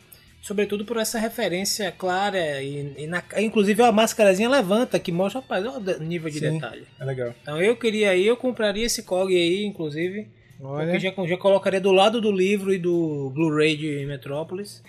[0.47, 5.65] sobretudo por essa referência clara e, e na- inclusive a máscarazinha levanta que mostra, rapaz,
[5.65, 6.53] olha o nível de Sim.
[6.55, 6.85] detalhe.
[7.01, 7.35] É legal.
[7.43, 10.29] Então eu queria aí, eu compraria esse COG aí, inclusive,
[10.61, 10.85] Olha.
[10.87, 14.83] porque já, já colocaria do lado do livro e do Blu-ray de Metrópolis.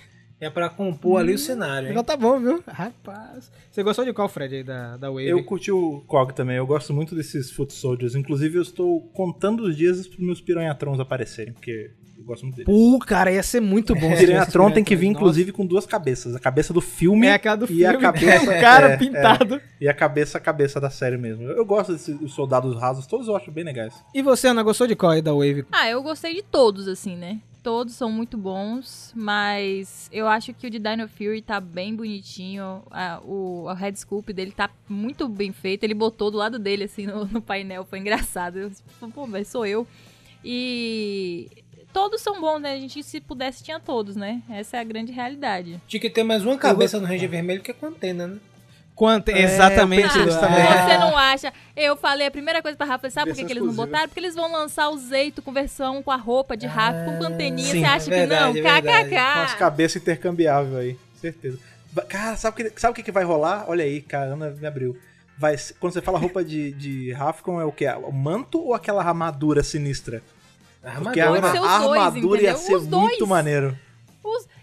[0.45, 1.95] É pra compor ali o cenário, hein?
[1.95, 2.63] Já tá bom, viu?
[2.67, 3.51] Rapaz.
[3.71, 5.27] Você gostou de qual, Fred, aí, da, da Wave?
[5.27, 8.13] Eu curti o COG também, eu gosto muito desses Foot Soldiers.
[8.13, 12.71] Inclusive, eu estou contando os dias para meus Piranhatrons aparecerem, porque eu gosto muito deles.
[12.71, 14.01] Pô, cara, ia ser muito bom.
[14.13, 15.17] Tivesse Piranhatron tem que vir, Nossa.
[15.17, 16.35] inclusive, com duas cabeças.
[16.35, 19.55] A cabeça do filme É aquela do e filme, a cabeça o cara é, pintado.
[19.55, 19.61] é.
[19.81, 21.43] e a cabeça a cabeça da série mesmo.
[21.43, 23.95] Eu gosto desses soldados rasos, todos eu acho bem legais.
[24.13, 25.65] E você, Ana, gostou de qual aí da Wave?
[25.71, 27.39] Ah, eu gostei de todos, assim, né?
[27.65, 32.83] Todos são muito bons, mas eu acho que o de Dino Fury tá bem bonitinho.
[32.91, 35.83] a- o, o head scoop dele tá muito bem feito.
[35.83, 37.83] Ele botou do lado dele, assim, no, no painel.
[37.83, 38.57] Foi engraçado.
[38.59, 39.87] Eu, tipo, Pô, mas sou eu.
[40.43, 41.49] E
[41.91, 42.73] todos são bons, né?
[42.73, 44.43] A gente, se pudesse, tinha todos, né?
[44.47, 45.81] Essa é a grande realidade.
[45.87, 48.37] Tinha que ter mais uma cabeça no Ranger Vermelho que é contenda, né?
[48.95, 49.29] Quanto?
[49.29, 50.05] É, Exatamente.
[50.05, 50.25] é.
[50.27, 50.65] também.
[50.65, 51.51] Você não acha?
[51.75, 54.07] Eu falei a primeira coisa pra Rafa, sabe por que, que eles não botaram?
[54.07, 57.71] Porque eles vão lançar o Zeito com versão com a roupa de Rafa, com anteninha.
[57.73, 58.53] sim, Você acha é que não?
[58.53, 58.61] verdade, é
[59.03, 59.09] verdade.
[59.09, 59.59] Com as KKK.
[59.59, 61.59] cabeças intercambiáveis aí, certeza.
[62.07, 63.65] Cara, sabe o que, sabe o que que vai rolar?
[63.67, 64.97] Olha aí, cara, Ana me abriu.
[65.37, 67.87] Vai, quando você fala roupa de, de Rafcon, é o quê?
[68.05, 70.21] O manto ou aquela armadura sinistra?
[71.03, 71.61] Porque a, Armadura.
[71.61, 72.65] Os a dois, armadura ia entendeu?
[72.67, 73.03] ser Os dois.
[73.03, 73.77] muito maneiro.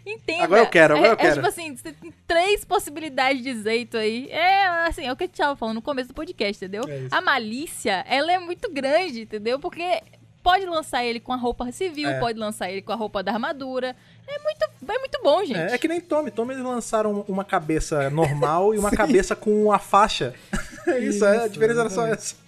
[0.05, 0.45] Entenda.
[0.45, 1.31] Agora eu quero, agora eu é, quero.
[1.31, 4.29] É tipo assim, você tem três possibilidades de Zeito aí.
[4.31, 6.85] É assim, é o que a gente tava falando no começo do podcast, entendeu?
[6.89, 7.15] É isso.
[7.15, 9.61] a malícia, ela é muito grande, entendeu?
[9.61, 10.03] Porque
[10.43, 12.19] pode lançar ele com a roupa civil, É.
[12.19, 13.95] pode lançar ele com a roupa da armadura.
[14.27, 15.59] É muito, é muito bom, gente.
[15.59, 16.31] É, é que nem Tommy.
[16.31, 20.35] Tommy eles lançaram uma cabeça normal e uma cabeça com a faixa.
[20.87, 22.43] É isso, é, a Isso, diferença era só essa.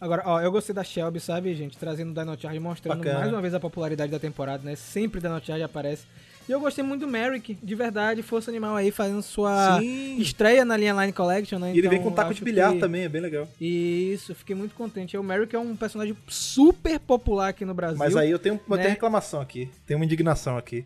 [0.00, 1.78] Agora, ó, eu gostei da Shelby, sabe, gente?
[1.78, 3.20] Trazendo o Dino Charge, mostrando Bacana.
[3.20, 4.76] mais uma vez a popularidade da temporada, né?
[4.76, 6.04] Sempre Dino Charge aparece.
[6.48, 10.18] E eu gostei muito do Merrick, de verdade, Força Animal aí, fazendo sua Sim.
[10.20, 11.72] estreia na linha Line Collection, né?
[11.74, 13.48] E ele vem Então, com taco de bilhar que- também, é bem legal.
[13.60, 15.16] Isso, fiquei muito contente.
[15.16, 17.98] O Merrick é um personagem super popular aqui no Brasil.
[17.98, 18.82] Mas aí eu tenho, eu né?
[18.82, 19.70] tenho reclamação aqui.
[19.86, 20.84] Tenho uma indignação aqui.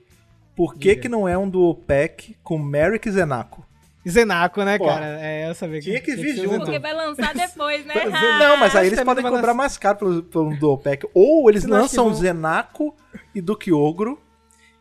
[0.55, 1.03] Por que Diga.
[1.03, 3.67] que não é um duo pack com Merrick e Zenaco?
[4.07, 5.19] Senaco, né, Pô, cara?
[5.21, 6.61] É, eu sabia tinha que vir junto.
[6.65, 7.93] Porque vai lançar depois, né?
[8.41, 11.07] Não, mas aí eles que podem cobrar mais caro pelo, pelo dual pack.
[11.13, 12.97] Ou eles que lançam vão- Zenaco
[13.35, 14.19] e Duque Ogro.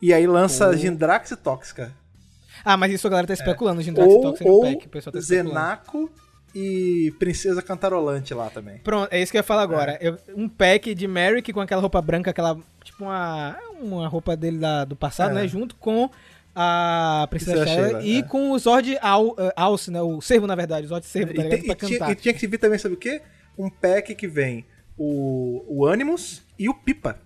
[0.01, 1.91] E aí lança Gindrax e Tóxica.
[2.63, 4.85] Ah, mas isso a galera tá especulando, Gindrax e Ou, no ou pack.
[4.85, 5.19] O pessoal tá.
[5.21, 6.11] Zenaco
[6.53, 8.77] e Princesa Cantarolante lá também.
[8.79, 9.97] Pronto, é isso que eu ia falar agora.
[10.01, 12.57] Eu- um pack de Merrick com aquela roupa branca, aquela.
[12.83, 13.57] Tipo uma.
[13.79, 15.41] Uma roupa dele da- do passado, É.
[15.41, 15.47] né?
[15.47, 16.09] Junto com
[16.55, 18.23] a Princesa Sheila e é.
[18.23, 20.01] com o Zord Al, uh, Alce, né?
[20.01, 20.87] O Servo, na verdade.
[20.87, 21.63] O Zord Servo, tá E, ligado?
[21.65, 22.11] Pra e tinha, cantar.
[22.11, 23.21] e tinha que vir também, sabe o quê?
[23.55, 24.65] Um pack que vem
[24.97, 27.19] o, o Animus e o Pipa.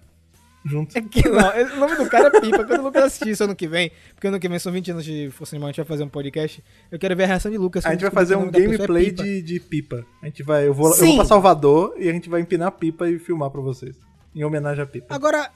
[0.63, 0.95] Junto.
[0.97, 2.63] É que não, o nome do cara é Pipa.
[2.63, 5.03] Quando o Lucas assistir isso ano que vem, porque ano que vem são 20 anos
[5.05, 6.63] de Força Animal, a gente vai fazer um podcast.
[6.91, 7.83] Eu quero ver a reação de Lucas.
[7.85, 9.23] A gente vai fazer um é gameplay Pipa.
[9.23, 10.05] de, de pipa.
[10.21, 10.67] A gente vai.
[10.67, 11.05] Eu vou, eu Sim.
[11.07, 13.95] vou pra Salvador e a gente vai empinar pipa e filmar pra vocês.
[14.35, 15.13] Em homenagem à pipa.
[15.13, 15.49] Agora,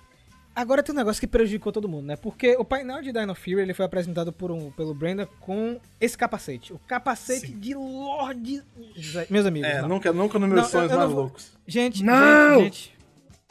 [0.55, 2.15] agora tem um negócio que prejudicou todo mundo, né?
[2.15, 6.17] Porque o painel de Dino Fury ele foi apresentado por um, pelo Brenda com esse
[6.17, 6.73] capacete.
[6.73, 8.63] O capacete de Lord.
[9.29, 9.69] Meus amigos.
[9.69, 9.89] É, não.
[9.89, 11.51] nunca, nunca nos Não, meus eu- sonhos eu mais não vou- loucos.
[11.67, 12.55] Gente, Não!
[12.61, 12.94] gente, gente.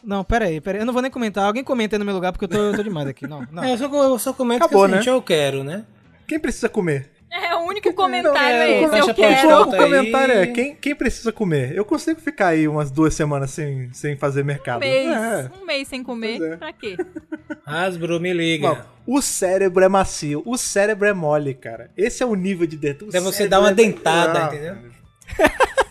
[0.05, 0.83] Não, pera aí, pera aí.
[0.83, 1.45] Eu não vou nem comentar.
[1.45, 3.27] Alguém comenta aí no meu lugar porque eu tô, eu tô demais aqui.
[3.27, 3.63] Não, não.
[3.65, 5.03] É, eu só, eu só comento Acabou, que né?
[5.07, 5.85] eu quero, né?
[6.27, 7.11] Quem precisa comer?
[7.31, 8.91] É, o único comentário é, é esse.
[8.93, 9.63] deixa Eu quero.
[9.63, 11.77] O comentário é: quem, quem precisa comer?
[11.77, 14.81] Eu consigo ficar aí umas duas semanas sem, sem fazer Um mercado.
[14.81, 15.09] mês.
[15.11, 15.51] É.
[15.61, 16.39] Um mês sem comer.
[16.39, 16.57] Pois é.
[16.57, 16.97] Pra quê?
[17.67, 18.69] Hasbro, me liga.
[18.69, 21.91] Bom, o cérebro é macio, o cérebro é mole, cara.
[21.97, 23.09] Esse é o nível de dentro.
[23.09, 24.77] Até você dar uma dentada, entendeu?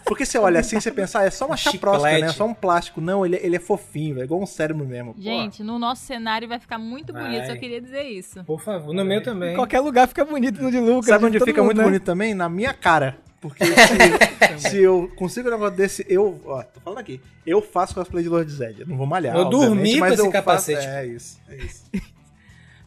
[0.05, 2.21] Porque você olha assim, você pensa, ah, é só uma Um chaprosca, né?
[2.21, 2.99] É só um plástico.
[2.99, 5.13] Não, ele, ele é fofinho, é igual um cérebro mesmo.
[5.13, 5.21] Pô.
[5.21, 7.39] Gente, no nosso cenário vai ficar muito bonito.
[7.39, 7.47] Vai.
[7.47, 8.43] Só queria dizer isso.
[8.43, 9.53] Por favor, no meu também.
[9.53, 11.05] Em qualquer lugar fica bonito no de Lucas.
[11.05, 11.83] Sabe de onde fica mundo, muito né?
[11.83, 12.33] bonito também?
[12.33, 13.17] Na minha cara.
[13.43, 13.65] Porque
[14.57, 16.41] se, se eu consigo um negócio desse, eu.
[16.45, 17.19] Ó, tô falando aqui.
[17.45, 18.81] Eu faço cosplay de Lord Zed.
[18.81, 19.35] Eu não vou malhar.
[19.35, 20.81] Eu dormi com esse eu capacete.
[20.81, 21.83] Faço, é isso, é isso.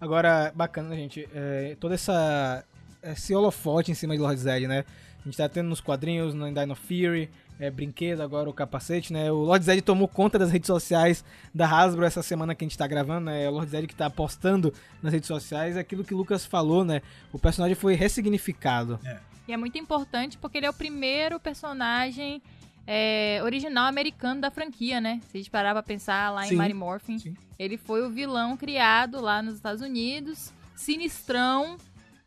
[0.01, 1.29] Agora, bacana, gente.
[1.35, 2.65] É, toda essa.
[3.03, 4.85] Esse holofote em cima de Lord Zed, né?
[5.27, 9.29] A gente tá tendo nos quadrinhos, no Dino Fury, é, brinquedo, agora o capacete, né?
[9.33, 12.79] O Lord Zed tomou conta das redes sociais da Hasbro essa semana que a gente
[12.79, 13.49] tá gravando, né?
[13.49, 17.03] O Lord Zed que tá postando nas redes sociais aquilo que o Lucas falou, né?
[17.33, 19.01] O personagem foi ressignificado.
[19.49, 22.41] E é muito importante porque ele é o primeiro personagem
[22.87, 25.21] é, original americano da franquia, né?
[25.29, 27.35] Se a gente parar pra pensar lá Sim, em Mighty Morphin, sim.
[27.59, 31.77] ele foi o vilão criado lá nos Estados Unidos, sinistrão.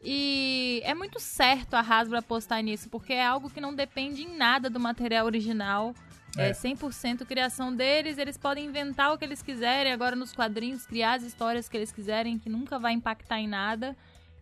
[0.01, 4.37] E é muito certo a Hasbro apostar nisso, porque é algo que não depende em
[4.37, 5.93] nada do material original
[6.37, 6.53] É É.
[6.53, 11.23] 100% criação deles, eles podem inventar o que eles quiserem agora nos quadrinhos, criar as
[11.23, 13.97] histórias que eles quiserem, que nunca vai impactar em nada.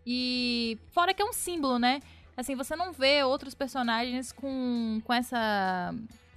[0.06, 2.00] E fora que é um símbolo, né?
[2.36, 5.94] Assim, você não vê outros personagens com, com essa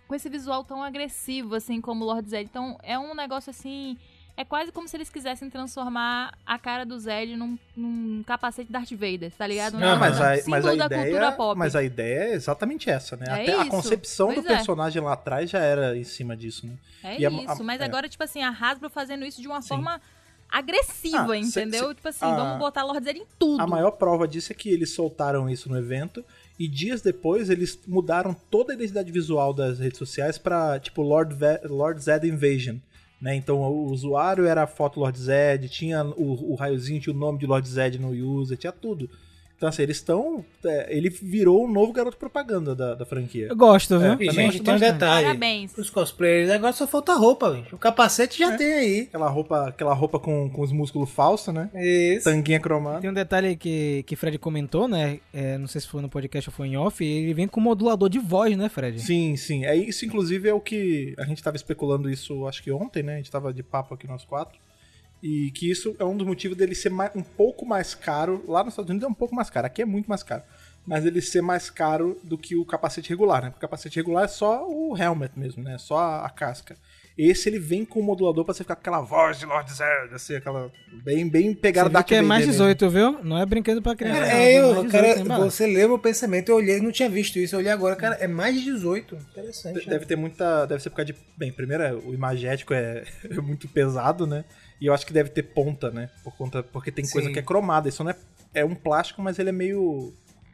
[0.07, 2.49] com esse visual tão agressivo assim como o Lord Zed.
[2.49, 3.97] Então, é um negócio assim,
[4.41, 8.91] é quase como se eles quisessem transformar a cara do Zed num, num capacete Darth
[8.91, 9.77] Vader, tá ligado?
[9.77, 11.57] Não, mas a, mas a ideia, pop.
[11.57, 13.25] mas a ideia é exatamente essa, né?
[13.27, 13.69] É Até a isso.
[13.69, 14.55] concepção do Pois é.
[14.55, 16.73] personagem lá atrás já era em cima disso, né?
[17.03, 17.85] É E a- isso, a- mas é.
[17.85, 19.67] agora, tipo assim, a Hasbro fazendo isso de uma Sim.
[19.69, 20.01] forma
[20.49, 21.87] agressiva, Ah, entendeu?
[21.89, 23.61] cê- tipo assim, a- vamos botar Lord Zed em tudo.
[23.61, 26.23] A maior prova disso é que eles soltaram isso no evento
[26.59, 31.33] e dias depois eles mudaram toda a identidade visual das redes sociais pra, tipo, Lord,
[31.35, 32.77] Ve- Lord Zed Invasion.
[33.21, 33.35] Né?
[33.35, 37.37] Então o usuário era a foto Lord Zed, tinha o, o raiozinho, tinha o nome
[37.37, 39.09] de Lord Zed no user, tinha tudo.
[39.61, 40.43] Então, assim, eles estão.
[40.65, 43.45] é, ele virou um novo garoto propaganda da, da franquia.
[43.47, 44.13] Eu gosto, viu?
[44.13, 45.25] É, E, Eu gente, gosto tem um detalhe.
[45.27, 45.77] Parabéns.
[45.77, 47.75] Os cosplayers, agora só falta roupa, gente.
[47.75, 49.01] O capacete já tem aí.
[49.01, 51.69] Aquela roupa, aquela roupa com, com os músculos falsos, né?
[51.75, 52.23] Isso.
[52.23, 53.01] Tanguinha cromada.
[53.01, 55.19] Tem um detalhe que, que Fred comentou, né?
[55.31, 57.05] É, não sei se foi no podcast ou foi em off.
[57.05, 58.99] Ele vem com modulador de voz, né, Fred?
[58.99, 59.63] Sim, sim.
[59.63, 63.13] É isso, inclusive, é o que a gente tava especulando isso, acho que ontem, né?
[63.13, 64.57] A gente tava de papo aqui nós quatro.
[65.21, 68.43] E que isso é um dos motivos dele ser mais- um pouco mais caro.
[68.47, 70.41] Lá nos Estados Unidos é um pouco mais caro, aqui é muito mais caro.
[70.85, 73.49] Mas ele ser mais caro do que o capacete regular, né?
[73.51, 75.77] Porque o capacete regular é só o helmet mesmo, né?
[75.77, 76.75] Só a, a casca.
[77.15, 80.11] Esse ele vem com o modulador pra você ficar com aquela voz de Lord Zed,
[80.11, 80.71] assim, aquela.
[81.03, 83.23] Bem, bem pegada da que é mais 18, viu?
[83.23, 84.21] Não é brinquedo pra criança.
[84.25, 84.61] É, viu?
[84.61, 85.51] eu, Mais 18, cara, hein, Bala?
[85.51, 88.27] você leu meu pensamento, eu olhei, não tinha visto isso, eu olhei agora, cara, é
[88.27, 89.15] mais de 18.
[89.15, 89.75] Interessante.
[89.85, 89.93] né?
[89.93, 90.65] Deve ter muita.
[90.65, 91.19] Deve ser por causa de.
[91.37, 94.43] Bem, primeiro é, o imagético é, é muito pesado, né?
[94.81, 96.09] E eu acho que deve ter ponta, né?
[96.23, 97.33] Por conta, porque tem coisa Sim.
[97.33, 97.87] que é cromada.
[97.87, 98.15] Isso não é.
[98.53, 100.11] É um plástico, mas ele é meio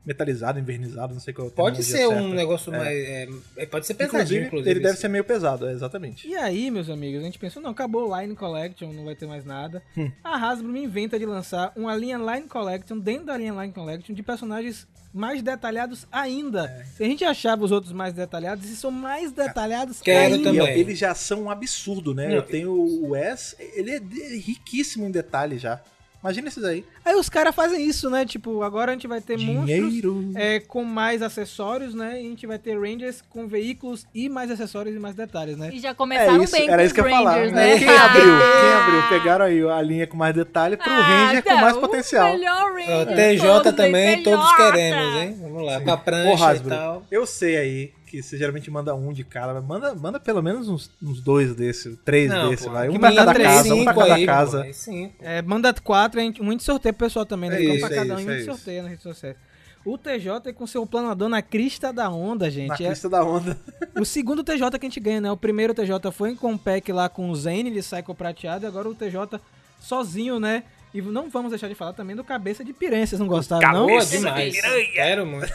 [0.07, 2.35] metalizado, invernizado, não sei qual é o Pode ser terminologia um certa.
[2.35, 2.77] negócio É.
[2.77, 2.97] mais.
[2.97, 4.69] é, é, pode ser pesadinho, Inclusive, inclusive.
[4.71, 6.27] ele deve ser meio pesado, é, exatamente.
[6.27, 9.27] E aí, meus amigos, a gente pensou, não, acabou o Line Collection, não vai ter
[9.27, 9.83] mais nada.
[9.97, 10.09] Hum.
[10.23, 14.15] A Hasbro me inventa de lançar uma linha Line Collection, dentro da linha Line Collection,
[14.15, 16.65] de personagens mais detalhados ainda.
[16.65, 16.83] É.
[16.85, 20.51] Se a gente achava os outros mais detalhados, esses são mais detalhados Quero ainda.
[20.51, 20.77] também.
[20.77, 22.27] E eles já são um absurdo, né?
[22.29, 22.35] Não.
[22.35, 23.99] Eu tenho o Wes, ele é
[24.37, 25.81] riquíssimo em detalhes já.
[26.21, 26.83] Imagina esses aí.
[27.05, 28.25] Aí os caras fazem isso, né?
[28.25, 30.31] Tipo, agora a gente vai ter monstros Dinheiro.
[30.35, 32.15] é, com mais acessórios, né?
[32.21, 35.69] E a gente vai ter Rangers com veículos e mais acessórios e mais detalhes, né?
[35.71, 37.31] E já começaram É isso, bem era com isso que eu os ia falar.
[37.35, 37.67] Rangers, né?
[37.73, 37.79] né?
[37.79, 38.23] Quem abriu?
[38.61, 39.09] Quem abriu?
[39.09, 42.31] Pegaram aí a linha com mais detalhe pro Ah, Ranger com mais o potencial.
[42.33, 45.37] melhor Ranger TJ todos, também, todos queremos, hein?
[45.41, 47.03] Vamos lá, com a Ô, prancha e tal.
[47.11, 50.67] eu sei aí que você geralmente manda um de cada, mas manda, manda pelo menos
[50.67, 52.89] uns, uns dois desses, três Não, desses, pô, vai.
[52.89, 54.73] que Um pra cada três, casa, um pra cada aí, pô, casa.
[54.73, 55.11] sim.
[55.19, 57.63] É, manda quatro, um a gente sorteia pro pessoal também, né?
[57.63, 58.51] É um isso, pra é cada um e é gente isso.
[58.51, 59.35] sorteia nas redes sociais.
[59.85, 62.67] O TJ com seu planador na crista da onda, gente.
[62.67, 63.57] Na É crista da onda.
[63.97, 65.31] o segundo TJ que a gente ganha, né?
[65.31, 68.67] O primeiro TJ foi com o pack lá com o Zane de Psycho prateado, e
[68.67, 69.39] agora o TJ
[69.79, 70.63] sozinho, né?
[70.93, 73.87] E não vamos deixar de falar também do Cabeça de Piranha, vocês não gostaram, não?
[73.87, 74.53] Boa Cabeça demais.
[74.53, 75.53] de Quero muito.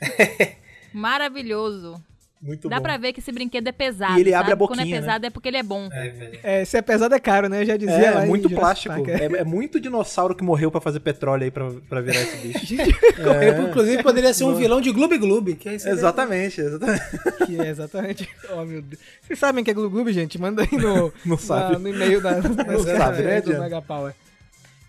[0.96, 2.02] Maravilhoso.
[2.40, 2.82] Muito Dá bom.
[2.82, 4.18] pra ver que esse brinquedo é pesado.
[4.18, 4.52] E ele sabe?
[4.52, 5.00] abre a Quando é boquinha, né?
[5.06, 5.88] pesado é porque ele é bom.
[5.90, 6.38] É, velho.
[6.42, 7.62] É, se é pesado é caro, né?
[7.62, 8.94] Eu já dizia É, lá é muito plástico.
[9.10, 12.74] É, é muito dinossauro que morreu pra fazer petróleo aí pra, pra virar esse bicho.
[13.18, 15.54] Eu, Inclusive, poderia ser um vilão de Gloob Gloob.
[15.56, 17.02] Que seria- exatamente, exatamente.
[17.46, 18.28] Que é exatamente.
[18.52, 19.00] Oh, meu Deus.
[19.22, 20.38] Vocês sabem que é Glu Gloob, gente?
[20.38, 21.72] Manda aí no, Não sabe.
[21.72, 23.58] na- no e-mail da, Não sabe, né, do?
[23.58, 24.14] Mega Power.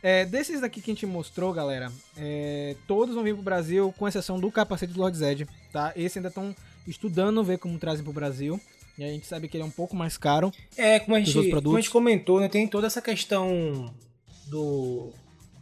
[0.01, 4.07] É, desses daqui que a gente mostrou, galera, é, todos vão vir pro Brasil, com
[4.07, 5.91] exceção do capacete do Lord Zed, tá?
[5.95, 6.55] Esse ainda estão
[6.87, 8.59] estudando ver como trazem pro Brasil.
[8.97, 10.51] E a gente sabe que ele é um pouco mais caro.
[10.75, 12.49] É, como a, gente, como a gente comentou, né?
[12.49, 13.93] Tem toda essa questão
[14.47, 15.11] do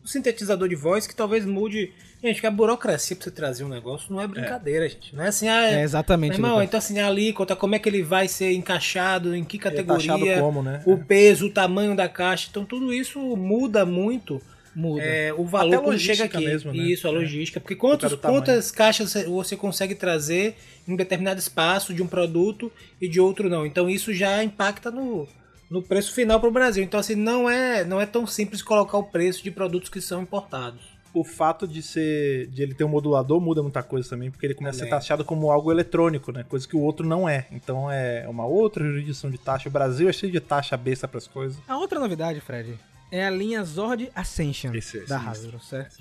[0.05, 1.91] sintetizador de voz que talvez mude.
[2.23, 5.15] Gente, que a burocracia pra você trazer um negócio não é brincadeira, gente.
[5.15, 6.33] Não é assim, ah, É, exatamente.
[6.35, 9.59] Irmão, então assim, a alíquota, como é que ele vai ser encaixado, em que é
[9.59, 10.81] categoria, como, né?
[10.85, 12.47] o peso, o tamanho da caixa.
[12.49, 14.41] Então tudo isso muda muito
[14.75, 15.03] Muda.
[15.03, 16.37] é, o valor Até quando chega aqui.
[16.43, 16.83] mesmo, né?
[16.83, 17.13] Isso, a É.
[17.13, 17.59] logística.
[17.59, 20.55] Porque quantos, quantas caixas você- consegue trazer
[20.87, 23.65] em determinado espaço de um produto e de outro não.
[23.65, 25.27] Então isso já impacta no,
[25.69, 26.83] no preço final para o Brasil.
[26.83, 30.21] Então assim, não é, não é tão simples colocar o preço de produtos que são
[30.21, 30.95] importados.
[31.13, 34.53] O fato de ser de ele ter um modulador muda muita coisa também, porque ele
[34.53, 36.43] começa a ser taxado como algo eletrônico, né?
[36.43, 37.47] Coisa que o outro não é.
[37.51, 39.69] Então é uma outra jurisdição de taxa.
[39.69, 41.57] O Brasil é cheio de taxa besta pras coisas.
[41.69, 42.77] A outra novidade, Fred,
[43.09, 45.17] é a linha Zord Ascension Esse é da.
[45.17, 45.95] Hasbro, certo?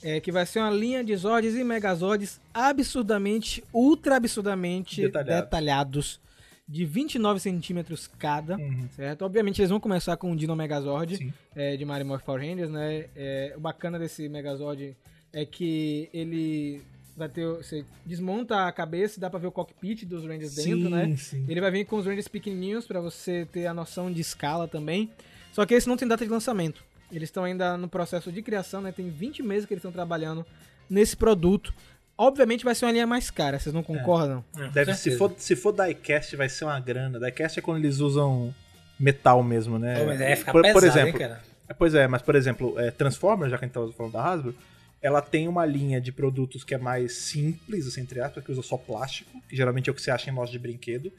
[0.00, 5.44] É, que vai ser uma linha de Zords e Megazords absurdamente, ultra absurdamente Detalhado.
[5.44, 6.20] detalhados,
[6.68, 8.88] de 29 centímetros cada, Uhum.
[8.94, 9.24] certo?
[9.24, 13.06] Obviamente eles vão começar com o Dino Megazord é, de Mario Morph Power Rangers, né?
[13.16, 14.96] É, o bacana desse Megazord
[15.32, 16.80] é que ele
[17.16, 20.84] vai ter, você desmonta a cabeça e dá pra ver o cockpit dos Rangers dentro,
[20.84, 21.16] Sim, né?
[21.16, 21.44] sim.
[21.48, 25.10] Ele vai vir com os Rangers pequenininhos pra você ter a noção de escala também.
[25.52, 26.82] Só que esse não tem data de lançamento.
[27.10, 28.90] Eles estão ainda no processo de criação, né?
[28.92, 30.46] Tem 20 meses que eles estão trabalhando
[30.88, 31.74] nesse produto.
[32.22, 34.44] Obviamente vai ser uma linha mais cara, vocês não concordam?
[34.72, 37.18] Deve, se, for, se for diecast, vai ser uma grana.
[37.18, 38.54] Diecast é quando eles usam
[38.96, 39.98] metal mesmo, né?
[39.98, 41.42] Pô, mas ia ficar por, pesado, por exemplo, hein, cara?
[41.68, 44.24] É, Pois é, mas por exemplo, é, Transformers, já que a gente tá falando da
[44.24, 44.54] Hasbro,
[45.02, 48.62] ela tem uma linha de produtos que é mais simples, assim, entre aspas, que usa
[48.62, 51.12] só plástico, que geralmente é o que você acha em loja de brinquedo.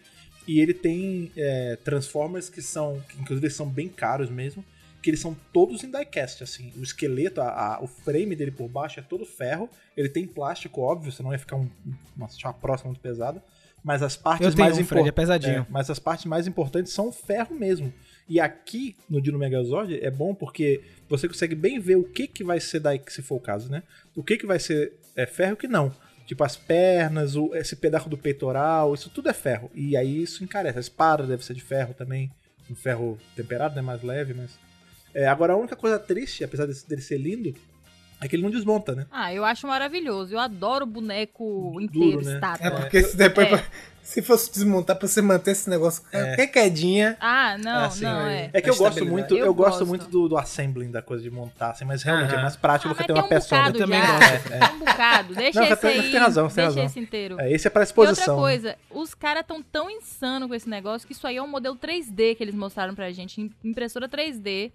[0.47, 4.63] E ele tem é, Transformers que são, que inclusive são bem caros mesmo,
[5.03, 6.71] que eles são todos em diecast, assim.
[6.77, 9.69] O esqueleto, a- a- o frame dele por baixo é todo ferro.
[9.97, 11.69] Ele tem plástico, óbvio, senão ia ficar um,
[12.15, 13.43] uma, próxima muito pesada.
[13.83, 15.11] Mas as partes mais um, Fred, é
[15.49, 17.93] é, mas as partes mais importantes são ferro mesmo.
[18.29, 22.45] E aqui no Dino Megazord é bom porque você consegue bem ver o que, que
[22.45, 23.83] vai ser daí, se for o caso, né?
[24.15, 25.91] O que, que vai ser é, ferro e o que não.
[26.25, 29.69] Tipo, as pernas, o, esse pedaço do peitoral, isso tudo é ferro.
[29.75, 30.77] E aí isso encarece.
[30.77, 32.31] A espada deve ser de ferro também.
[32.71, 33.81] Um ferro temperado, né?
[33.81, 34.57] Mais leve, mas.
[35.14, 37.53] É, agora a única coisa triste, apesar desse- dele ser lindo,
[38.22, 39.05] é que ele não desmonta, né?
[39.11, 40.34] Ah, eu acho maravilhoso.
[40.34, 42.36] Eu adoro boneco inteiro, né?
[42.36, 42.68] estátua.
[42.68, 43.51] É porque se depois.
[43.51, 43.64] É.
[44.03, 47.16] Se fosse desmontar pra você manter esse negócio qualquer quedinha.
[47.22, 48.34] Ah, não, É assim, não, aí.
[48.36, 48.49] é.
[48.51, 49.86] É que eu gosto muito, eu, Eu gosto gosto.
[49.88, 52.41] muito do, do assembling da coisa de montar, assim, mas realmente é Aham.
[52.41, 53.55] mais prático Ah, você ter tem uma um peça.
[53.55, 55.34] Eu também gosto, Tem um bocado.
[55.36, 56.11] Deixa Não, esse tem- aí.
[56.11, 56.86] tem razão, tem deixa razão.
[56.86, 57.39] esse inteiro.
[57.39, 58.36] É, esse é pra E outra exposição.
[58.36, 58.41] né?
[58.41, 61.78] coisa, os caras tão tão insano com esse negócio que isso aí é um modelo
[61.78, 63.39] 3D que eles mostraram pra gente.
[63.39, 64.74] im- Impressora 3D,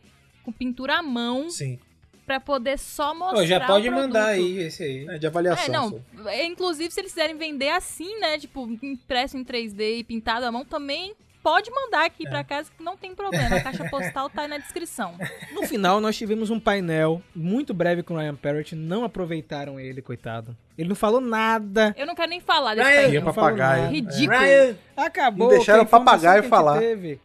[0.48, 1.78] com pintura à mão, Sim.
[2.26, 5.06] pra poder só mostrar Pô, já o pode mandar aí esse aí.
[5.08, 5.64] É de avaliação.
[5.64, 5.90] É, não.
[6.22, 6.28] só.
[6.30, 8.38] é, Inclusive, se eles quiserem vender assim, né?
[8.38, 12.30] Tipo, impresso em 3D e pintado à mão, também pode mandar aqui É.
[12.30, 13.56] pra casa que não tem problema.
[13.56, 15.14] A caixa postal tá aí na descrição.
[15.52, 18.74] No final, nós tivemos um painel muito breve com o Ryan Parrott.
[18.74, 20.56] Não aproveitaram ele, coitado.
[20.76, 21.94] Ele não falou nada.
[21.98, 23.22] Eu não quero nem falar desse Ryan, painel.
[23.24, 23.88] Papagaio.
[23.90, 24.38] Ridículo.
[24.38, 25.48] Ryan, Acabou.
[25.48, 26.78] Não deixaram informação papagaio falar.
[26.80, 27.20] Teve,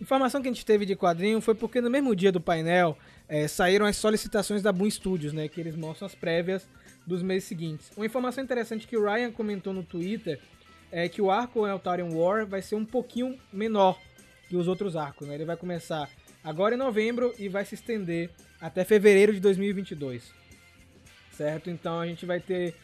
[0.00, 2.96] informação que a gente teve de quadrinho foi porque no mesmo dia do painel
[3.28, 5.48] eh, saíram as solicitações da Boom Studios, né?
[5.48, 6.66] Que eles mostram as prévias
[7.06, 7.90] dos meses seguintes.
[7.96, 10.40] Uma informação interessante que o Ryan comentou no Twitter
[10.90, 13.98] é que o arco Eltarian War vai ser um pouquinho menor
[14.48, 15.34] que os outros arcos, né?
[15.34, 16.08] Ele vai começar
[16.42, 18.30] agora em novembro e vai se estender
[18.60, 20.32] até fevereiro de 2022.
[21.32, 21.70] Certo?
[21.70, 22.74] Então a gente vai ter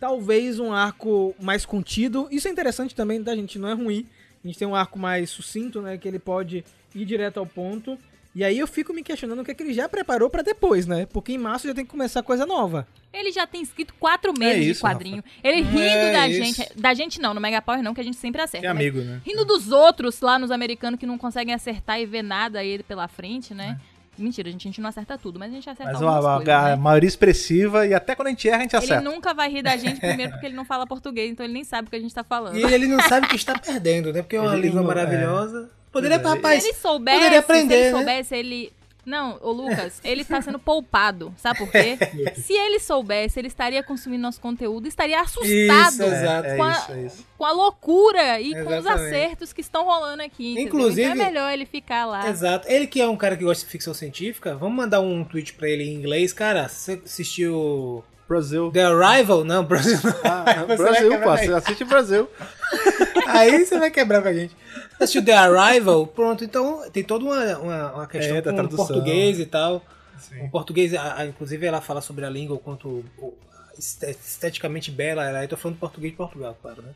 [0.00, 2.26] talvez um arco mais contido.
[2.30, 3.58] Isso é interessante também, tá, gente?
[3.58, 4.06] Não é ruim.
[4.44, 5.96] A gente tem um arco mais sucinto, né?
[5.96, 6.64] Que ele pode
[6.94, 7.98] ir direto ao ponto.
[8.34, 10.86] E aí eu fico me questionando o que, é que ele já preparou pra depois,
[10.86, 11.04] né?
[11.04, 12.88] Porque em março já tem que começar coisa nova.
[13.12, 15.22] Ele já tem escrito quatro meses isso, de quadrinho.
[15.44, 16.42] Ele rindo É da isso.
[16.42, 16.72] gente.
[16.80, 18.66] Da gente não, no Mega Power não, que a gente sempre acerta.
[18.66, 19.20] É amigo, né?
[19.24, 23.06] Rindo dos outros lá nos americanos que não conseguem acertar e ver nada aí pela
[23.06, 23.78] frente, né?
[24.22, 25.92] Mentira, a gente, a gente não acerta tudo, mas a gente acerta É.
[25.92, 26.76] Mas uma, algumas uma, coisas, a né?
[26.76, 29.02] maioria expressiva e até quando a gente erra, a gente Ele acerta.
[29.10, 31.88] nunca vai rir da gente, primeiro porque ele não fala português, então ele nem sabe
[31.88, 32.56] o que a gente tá falando.
[32.56, 34.22] E ele não sabe que está perdendo, né?
[34.22, 35.68] Porque é uma Ele língua não- maravilhosa.
[35.90, 36.18] Poderia, é.
[36.22, 36.62] rapaz.
[36.62, 37.96] se ele soubesse, poderia aprender, se ele né?
[37.98, 38.72] soubesse, ele.
[39.04, 41.34] Não, ô Lucas, ele está sendo poupado.
[41.36, 41.98] Sabe por quê?
[42.40, 45.48] se ele soubesse, ele estaria consumindo nosso conteúdo, estaria assustado
[45.92, 46.46] Isso, exato.
[46.48, 47.26] É, com, a, isso, é isso.
[47.36, 49.14] com a loucura e com os Exatamente.
[49.16, 50.54] acertos que estão rolando aqui.
[50.60, 52.28] Inclusive- Então é melhor ele ficar lá.
[52.28, 52.68] Exato.
[52.68, 55.68] Ele que é um cara que gosta de ficção científica, vamos mandar um tweet pra
[55.68, 56.32] ele em inglês.
[56.32, 58.70] Cara, você assistiu Brasil.
[58.70, 59.44] The Arrival?
[59.44, 60.14] Não, Brasil não.
[60.24, 61.30] Ah, Brasil, pô.
[61.30, 62.28] assiste Brasil.
[63.26, 64.56] Aí você vai quebrar pra gente.
[64.98, 66.06] Assistiu The Arrival?
[66.06, 68.86] Pronto, então tem toda uma, uma, uma questão É, da com tradução.
[68.86, 69.84] português e tal.
[70.18, 70.44] Sim.
[70.44, 73.34] O português, a- a- inclusive, ela fala sobre a língua, o quanto o-
[73.78, 75.44] este- esteticamente bela ela é.
[75.44, 76.90] Eu tô falando português de Portugal, claro, né?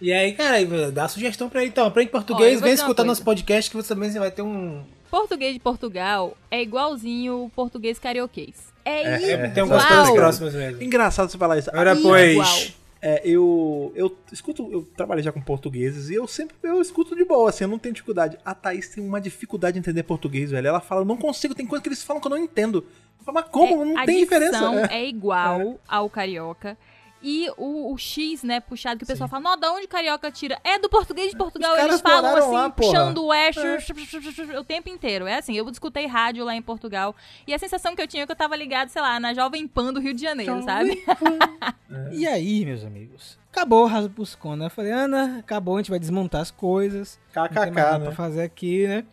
[0.00, 1.70] E aí, cara, dá sugestão pra ele.
[1.70, 4.82] Então, aprende português, vem escutar nosso podcast que você também vai ter um...
[5.10, 8.54] Português de Portugal é igualzinho o português carioquês.
[8.84, 9.50] É, É, igual.
[9.52, 10.82] Tem algumas coisas próximas mesmo.
[10.82, 11.68] Engraçado você falar isso.
[11.70, 12.74] Agora, Aí, pois...
[13.02, 17.24] É, eu, eu escuto, eu trabalhei já com portugueses e eu sempre eu escuto de
[17.24, 18.38] boa, assim, eu não tenho dificuldade.
[18.44, 20.68] A Thaís tem uma dificuldade de entender português, velho.
[20.68, 22.84] Ela fala, não consigo, tem coisa que eles falam que eu não entendo.
[23.18, 23.82] Eu falo, mas como?
[23.82, 24.58] É, não tem diferença.
[24.90, 25.00] É.
[25.00, 26.76] é igual ao carioca.
[27.22, 30.58] E o, o X, né, puxado, que o pessoal fala, não, da onde carioca tira?
[30.64, 31.74] É do português de Portugal.
[31.74, 35.26] Os Eles falam assim, lá, puxando o E o tempo inteiro.
[35.26, 37.14] É assim, eu escutei rádio lá em Portugal.
[37.46, 39.68] E a sensação que eu tinha é que eu tava ligado, sei lá, na Jovem
[39.68, 41.02] Pan do Rio de Janeiro, sabe?
[42.12, 43.38] E aí, meus amigos?
[43.50, 44.66] Acabou o Rasbuscon, né?
[44.66, 47.18] Eu falei, Ana, acabou, a gente vai desmontar as coisas.
[47.32, 47.98] KKK, né?
[47.98, 49.04] pra fazer aqui, né?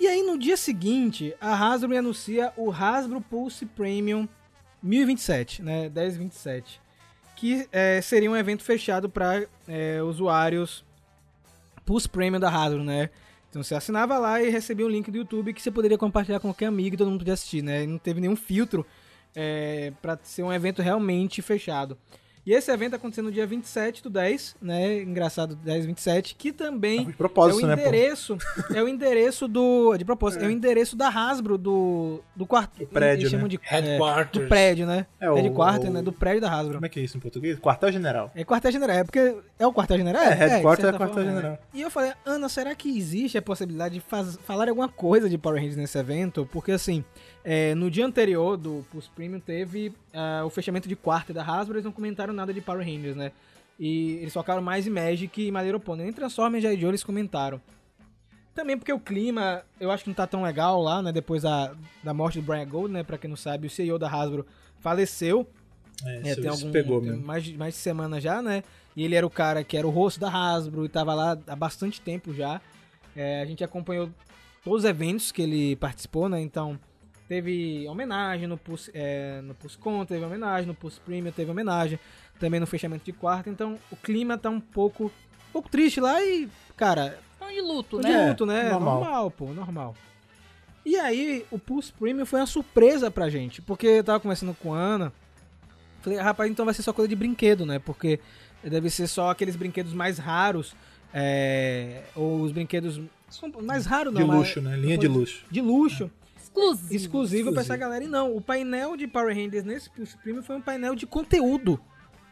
[0.00, 4.26] E aí, no dia seguinte, a Hasbro me anuncia o Hasbro Pulse Premium
[4.82, 5.88] 1027, né?
[5.88, 6.81] 1027.
[7.42, 9.48] Que é, seria um evento fechado para
[10.06, 10.84] usuários
[11.84, 13.10] Pulse Premium da Hasbro, né?
[13.50, 16.46] Então você assinava lá e recebia um link do YouTube que você poderia compartilhar com
[16.46, 17.84] qualquer amigo e todo mundo podia assistir, né?
[17.84, 18.86] Não teve nenhum filtro
[19.34, 21.98] é, para ser um evento realmente fechado.
[22.44, 25.00] E esse evento aconteceu no dia 27 do 10, né?
[25.02, 28.36] Engraçado, 10 27, que também De propósito, é o né, endereço,
[28.74, 33.22] é o endereço do, de propósito, é, o endereço da Hasbro do do quarto, prédio,
[33.22, 33.50] eles chamam né?
[33.50, 34.42] de é, Headquarters.
[34.44, 35.06] do prédio, né?
[35.20, 36.02] É, É, o- de quarto, o- né?
[36.02, 36.74] Do prédio da Hasbro.
[36.74, 37.58] Como é que é isso em português?
[37.60, 38.32] Quartel-general.
[38.34, 40.22] É quartel-general, é porque é o quartel-general?
[40.22, 41.42] É, de headquarter certa é quartel-general.
[41.42, 41.58] forma, né?
[41.72, 45.38] E eu falei, Ana, será que existe a possibilidade de faz- falar alguma coisa de
[45.38, 46.48] Power Rangers nesse evento?
[46.52, 47.04] Porque assim,
[47.44, 51.74] é, no dia anterior do Pulse Premium teve ah, o fechamento de quarto da Hasbro,
[51.76, 53.32] eles não comentaram nada de Power Rangers, né?
[53.78, 56.02] E eles focaram mais em Magic e My Little Pony.
[56.04, 56.80] Nem Transformers e G.I.
[56.80, 57.60] Joe eles comentaram.
[58.54, 61.10] Também porque o clima, eu acho que não tá tão legal lá, né?
[61.10, 61.74] Depois da,
[62.04, 63.02] da morte do Brian Gold, né?
[63.02, 64.46] Pra quem não sabe, o CEO da Hasbro
[64.78, 65.48] faleceu.
[66.04, 68.62] É, É, tem algum pegou tem mais, de- mais de semana já, né?
[68.94, 71.56] E ele era o cara que era o rosto da Hasbro e tava lá há
[71.56, 72.60] bastante tempo já.
[73.16, 74.10] É, a gente acompanhou
[74.62, 76.38] todos os eventos que ele participou, né?
[76.40, 76.78] Então,
[77.26, 81.98] teve homenagem no Pulse, é, no PulseCon, teve homenagem, no Pulse Premium teve homenagem,
[82.42, 83.48] também no fechamento de quarto.
[83.48, 88.00] Então, o clima tá um pouco, um pouco triste lá e, cara, Tão de luto,
[88.00, 88.28] de né?
[88.28, 88.68] luto, né?
[88.70, 89.00] normal.
[89.00, 89.30] Normal.
[89.30, 89.94] pô, normal.
[90.84, 94.74] E aí, o Pulse Premium foi uma surpresa pra gente, porque eu tava conversando com
[94.74, 95.12] a Ana,
[96.00, 97.78] falei, rapaz, então vai ser só coisa de brinquedo, né?
[97.78, 98.18] Porque
[98.64, 100.74] deve ser só aqueles brinquedos mais raros,
[101.14, 104.76] é, ou os brinquedos são mais raros, De não, mas- luxo, né?
[104.76, 105.44] Linha de luxo.
[105.48, 106.94] De luxo, Exclusivo.
[106.94, 108.02] exclusivo pra essa galera.
[108.04, 111.80] E não, o painel de Power Rangers nesse Pulse Premium foi um painel de conteúdo.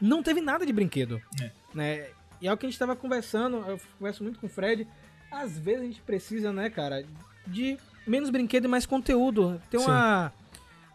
[0.01, 1.21] Não teve nada de brinquedo.
[1.41, 1.51] É.
[1.75, 2.07] Né?
[2.41, 4.87] E é o que a gente tava conversando, eu converso muito com o Fred.
[5.31, 7.05] Às vezes a gente precisa, né, cara,
[7.47, 9.61] de menos brinquedo e mais conteúdo.
[9.71, 10.33] Tem uma.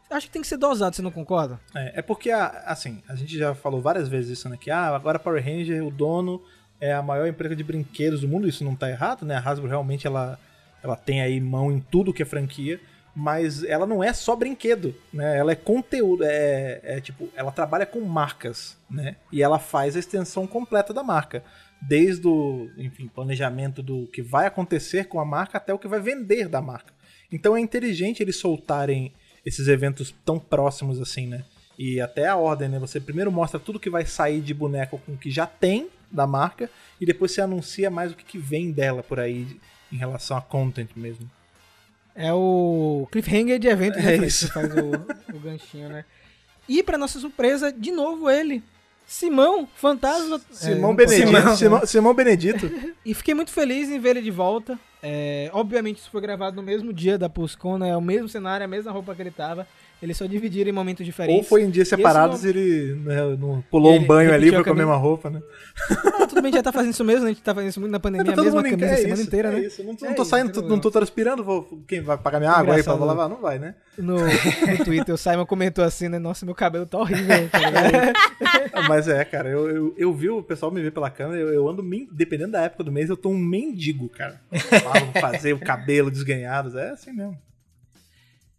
[0.09, 1.59] Acho que tem que ser dosado, você não concorda?
[1.73, 4.57] É, é porque, assim, a gente já falou várias vezes isso, né?
[4.59, 6.43] Que ah, agora Power Ranger, o dono
[6.79, 8.47] é a maior empresa de brinquedos do mundo.
[8.47, 9.35] Isso não tá errado, né?
[9.35, 10.39] A Hasbro realmente ela,
[10.83, 12.79] ela tem aí mão em tudo que é franquia.
[13.15, 15.37] Mas ela não é só brinquedo, né?
[15.37, 19.15] Ela é conteúdo, é, é tipo, ela trabalha com marcas, né?
[19.31, 21.41] E ela faz a extensão completa da marca.
[21.81, 26.01] Desde o, enfim, planejamento do que vai acontecer com a marca até o que vai
[26.01, 26.93] vender da marca.
[27.31, 29.13] Então é inteligente eles soltarem
[29.45, 31.45] esses eventos tão próximos assim, né?
[31.77, 32.79] E até a ordem, né?
[32.79, 36.27] Você primeiro mostra tudo que vai sair de boneco com o que já tem da
[36.27, 39.59] marca e depois você anuncia mais o que, que vem dela por aí
[39.91, 41.29] em relação a content mesmo.
[42.15, 44.15] É o cliffhanger de evento, né?
[44.15, 44.47] É isso.
[44.47, 46.05] Que faz o, o ganchinho, né?
[46.67, 48.63] E pra nossa surpresa, de novo ele.
[49.05, 50.41] Simão, fantasma.
[50.49, 51.27] Simão é, Benedito.
[51.27, 51.55] Simão.
[51.57, 52.71] Simão, Simão Benedito.
[53.05, 54.79] E fiquei muito feliz em ver ele de volta.
[55.03, 57.89] É, obviamente isso foi gravado no mesmo dia da PulseCon, né?
[57.89, 59.67] É o mesmo cenário, a mesma roupa que ele tava.
[60.05, 61.49] Eles só dividiram em momentos Ou diferentes.
[61.49, 64.61] foi em dias separados e ele né, não pulou Ele um banho ali, repetiu foi
[64.61, 64.87] a com a camisa.
[64.87, 65.41] mesma roupa, né?
[66.21, 67.31] Ah, tudo bem, já tá fazendo isso mesmo, né?
[67.31, 68.97] A gente tá fazendo isso muito na pandemia, a Todo mesma mundo camisa é a
[68.97, 69.59] semana isso, inteira, é né?
[69.61, 69.83] isso.
[69.83, 72.01] Não, tô- É não tô isso, saindo, não tô- tem não tô transpirando, vou, quem
[72.01, 73.05] vai pagar minha água aí pra Engraçado.
[73.05, 73.27] lavar?
[73.29, 73.75] Não vai, né?
[73.97, 74.25] No, no
[74.85, 76.19] Twitter, o Simon comentou assim, né?
[76.19, 77.59] Nossa, meu cabelo tá horrível, tá?
[78.73, 81.49] Ah, Mas é, cara, eu, eu, eu vi o pessoal me ver pela câmera, eu,
[81.53, 84.39] eu ando, dependendo da época do mês, eu tô um mendigo, cara.
[84.51, 87.37] Vou fazer o cabelo desganhado, é assim mesmo.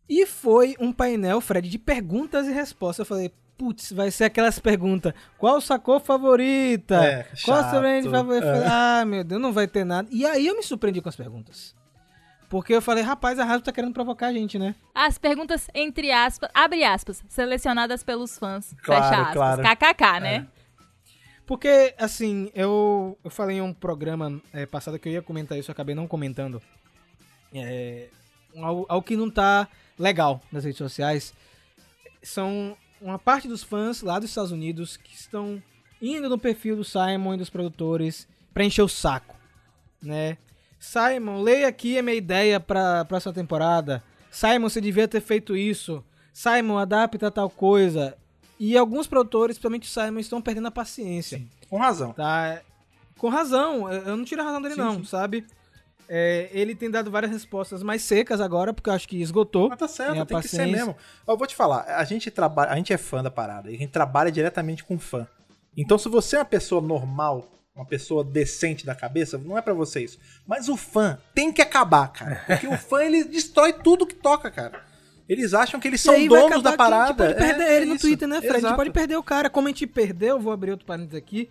[0.09, 3.00] E foi um painel, Fred, de perguntas e respostas.
[3.00, 5.12] Eu falei, putz, vai ser aquelas perguntas.
[5.38, 7.04] Qual sua cor favorita?
[7.04, 7.70] É, Qual chato.
[7.70, 8.44] seu brand favorito?
[8.44, 8.54] Eu É.
[8.61, 10.09] falei, ah, meu Deus, não vai ter nada.
[10.12, 11.74] E aí eu me surpreendi com as perguntas.
[12.48, 14.76] Porque eu falei, rapaz, a Hasbro tá querendo provocar a gente, né?
[14.94, 18.72] As perguntas, entre aspas, abre aspas, selecionadas pelos fãs.
[18.84, 19.34] Claro, fecha aspas.
[19.34, 19.62] claro.
[19.62, 20.46] KKK, né?
[21.44, 25.70] Porque, assim, eu, eu falei em um programa é, passado que eu ia comentar isso,
[25.70, 26.62] eu acabei não comentando.
[27.52, 28.09] É,
[28.62, 31.34] algo que não tá legal nas redes sociais.
[32.22, 35.62] São uma parte dos fãs lá dos Estados Unidos que estão
[36.00, 39.34] indo no perfil do Simon e dos produtores pra encher o saco,
[40.02, 40.36] né?
[40.78, 44.02] Simon, leia aqui a minha ideia pra próxima temporada.
[44.30, 46.04] Simon, você devia ter feito isso.
[46.32, 48.16] Simon, adapta tal coisa.
[48.59, 51.42] E alguns produtores, principalmente o Simon, estão perdendo a paciência.
[51.68, 52.12] Com razão.
[52.12, 52.61] Tá?
[53.18, 55.04] Com razão, eu eu não tiro a razão dele Sim, não, sim.
[55.04, 55.46] sabe?
[56.09, 59.68] É, ele tem dado várias respostas mais secas agora, porque eu acho que esgotou.
[59.68, 60.96] Mas tá certo, tem que ser mesmo.
[61.26, 63.78] Eu vou te falar, a gente trabalha, a gente é fã da parada, e a
[63.78, 65.26] gente trabalha diretamente com fã.
[65.76, 69.74] Então, se você é uma pessoa normal, uma pessoa decente da cabeça, não é pra
[69.74, 70.18] você isso.
[70.46, 72.42] Mas o fã tem que acabar, cara.
[72.46, 74.80] Porque o fã ele destrói tudo que toca, cara.
[75.28, 77.24] Eles acham que eles são donos da que parada.
[77.24, 78.07] A gente pode perder É, ele no isso.
[78.07, 78.48] Twitter, né, Fred?
[78.50, 78.76] A gente Exato.
[78.76, 79.50] pode perder o cara.
[79.50, 81.50] Como a gente perdeu, vou abrir outro parênteses aqui,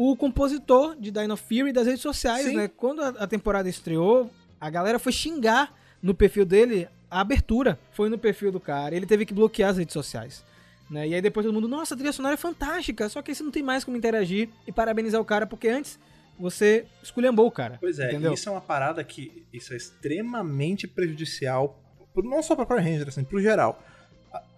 [0.00, 2.54] o compositor de Dino Fury das redes sociais, Sim.
[2.54, 2.68] né?
[2.68, 4.30] Quando a, temporada estreou,
[4.60, 7.76] a galera foi xingar no perfil dele a abertura.
[7.90, 8.94] Foi no perfil do cara.
[8.94, 10.44] Ele teve que bloquear as redes sociais.
[10.88, 11.08] Né?
[11.08, 13.08] E aí depois todo mundo, nossa, a trilha sonora é fantástica.
[13.08, 15.98] Só que aí você não tem mais como interagir e parabenizar o cara, porque antes
[16.38, 17.78] você esculhambou o cara.
[17.80, 18.32] Pois é, entendeu?
[18.32, 21.82] isso é uma parada que isso é extremamente prejudicial,
[22.14, 23.82] não só pra Power Rangers, assim, pro geral.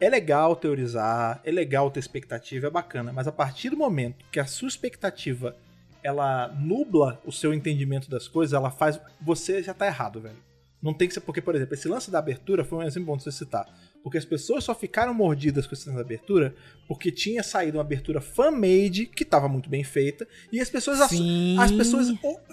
[0.00, 4.40] É legal teorizar, é legal ter expectativa, é bacana, mas a partir do momento que
[4.40, 5.56] a sua expectativa
[6.02, 9.00] ela nubla o seu entendimento das coisas, ela faz.
[9.20, 10.36] Você já tá errado, velho.
[10.82, 11.20] Não tem que ser.
[11.20, 13.66] Porque, por exemplo, esse lance da abertura foi um exemplo bom de você citar.
[14.02, 16.54] Porque as pessoas só ficaram mordidas com esse lance da abertura
[16.88, 20.26] porque tinha saído uma abertura fan-made que tava muito bem feita.
[20.50, 21.58] E as pessoas, Sim.
[21.58, 22.08] as pessoas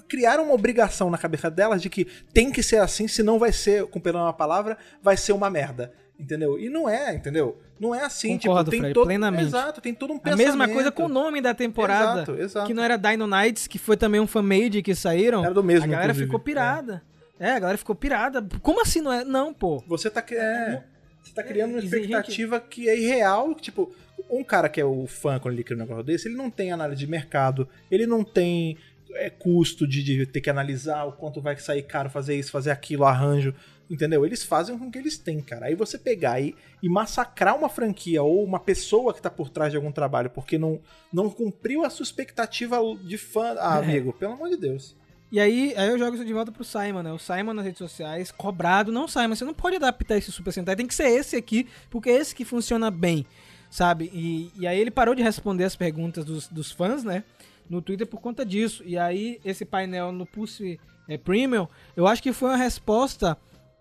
[0.09, 2.03] criaram uma obrigação na cabeça delas de que
[2.33, 5.93] tem que ser assim, senão vai ser, com perdão uma palavra, vai ser uma merda.
[6.19, 6.57] Entendeu?
[6.59, 7.61] E não é, entendeu?
[7.79, 9.05] Não é assim, Concordo, tipo, tem todo.
[9.05, 9.43] plenamente.
[9.45, 10.47] Exato, tem todo um A pensamento.
[10.47, 12.21] mesma coisa com o nome da temporada.
[12.23, 12.67] Exato, exato.
[12.67, 15.45] Que não era Dino Knights, que foi também um fan-made que saíram.
[15.45, 16.25] Era do mesmo, A galera inclusive.
[16.25, 17.03] ficou pirada.
[17.39, 17.51] É.
[17.51, 18.43] a galera ficou pirada.
[18.63, 19.23] Como assim não é?
[19.23, 19.83] Não, pô.
[19.87, 20.83] Você tá, cri- é,
[21.21, 23.53] você tá criando uma expectativa que é irreal.
[23.53, 23.93] Tipo,
[24.27, 26.71] um cara que é o fã quando ele cria um negócio desse, ele não tem
[26.71, 28.75] análise de mercado, ele não tem
[29.13, 32.71] é, custo de, de ter que analisar o quanto vai sair caro fazer isso, fazer
[32.71, 33.53] aquilo, arranjo.
[33.89, 34.25] Entendeu?
[34.25, 35.67] Eles fazem com o que eles têm, cara.
[35.67, 39.71] Aí você pegar e, e massacrar uma franquia ou uma pessoa que tá por trás
[39.71, 40.79] de algum trabalho porque não,
[41.11, 43.55] não cumpriu a sua expectativa de fã.
[43.57, 44.95] Ah, amigo, pelo amor de Deus.
[45.29, 47.11] E aí, aí eu jogo isso de volta pro Simon, né?
[47.11, 48.91] O Simon nas redes sociais, cobrado.
[48.91, 50.75] Não, Simon, você não pode adaptar esse Super Sentai.
[50.75, 53.25] Tem que ser esse aqui, porque é esse que funciona bem,
[53.69, 54.09] sabe?
[54.13, 57.25] E, e aí ele parou de responder as perguntas dos, dos fãs, né?
[57.69, 58.83] No Twitter por conta disso.
[58.85, 60.79] E aí, esse painel no Pulse
[61.09, 63.37] é, Premium, eu acho que foi uma resposta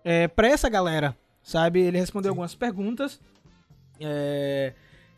[0.09, 1.81] é, pra essa galera, sabe?
[1.81, 3.19] Ele respondeu algumas perguntas.
[3.99, 4.71] É,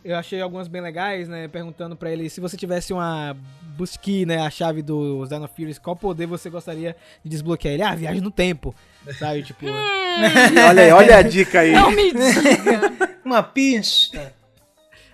[0.04, 1.48] eu achei algumas bem legais, né?
[1.48, 3.38] Perguntando pra ele se você tivesse uma
[3.78, 7.76] busque, né, a chave do Dino Furies, qual poder você gostaria de desbloquear?
[7.76, 8.74] Ele, ah, viagem no tempo,
[9.20, 9.44] sabe?
[9.44, 9.68] Tipo,
[10.68, 11.72] olha aí, olha a dica aí.
[11.72, 13.18] Não me diga.
[13.24, 14.34] Uma pista.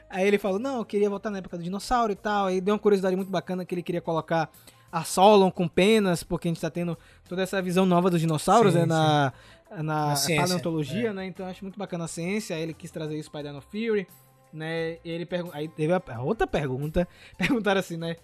[0.10, 2.48] aí ele falou, não, eu queria voltar na época do dinossauro e tal.
[2.48, 4.50] Aí deu uma curiosidade muito bacana que ele queria colocar
[4.96, 6.98] a Solon com penas, porque a gente tá tendo
[7.28, 9.34] toda essa visão nova dos dinossauros, Sim, né, na,
[9.70, 11.26] na, paleontologia, né?
[11.26, 12.56] Então eu acho muito bacana a ciência.
[12.56, 14.08] Aí ele quis trazer isso pra Dino Fury,
[14.54, 14.98] né?
[15.04, 17.08] E ele aí teve a, a outra pergunta,
[17.38, 18.16] perguntaram assim, né?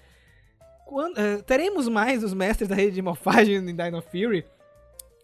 [0.86, 4.46] Quando, eh, teremos mais os mestres da rede de morfagem em Dino Fury?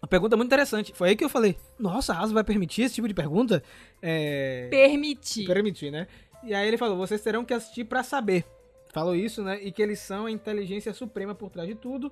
[0.02, 0.94] Uma pergunta muito interessante.
[0.94, 3.64] Foi aí que eu falei, nossa, a Hasbro vai permitir esse tipo de pergunta?
[4.02, 4.68] É...
[4.70, 5.46] Permitir.
[5.46, 6.08] Permitir, né?
[6.44, 8.46] E aí ele falou, vocês terão que assistir pra saber.
[8.94, 9.60] Falou isso, né?
[9.62, 12.12] E que eles são a inteligência suprema por trás de tudo.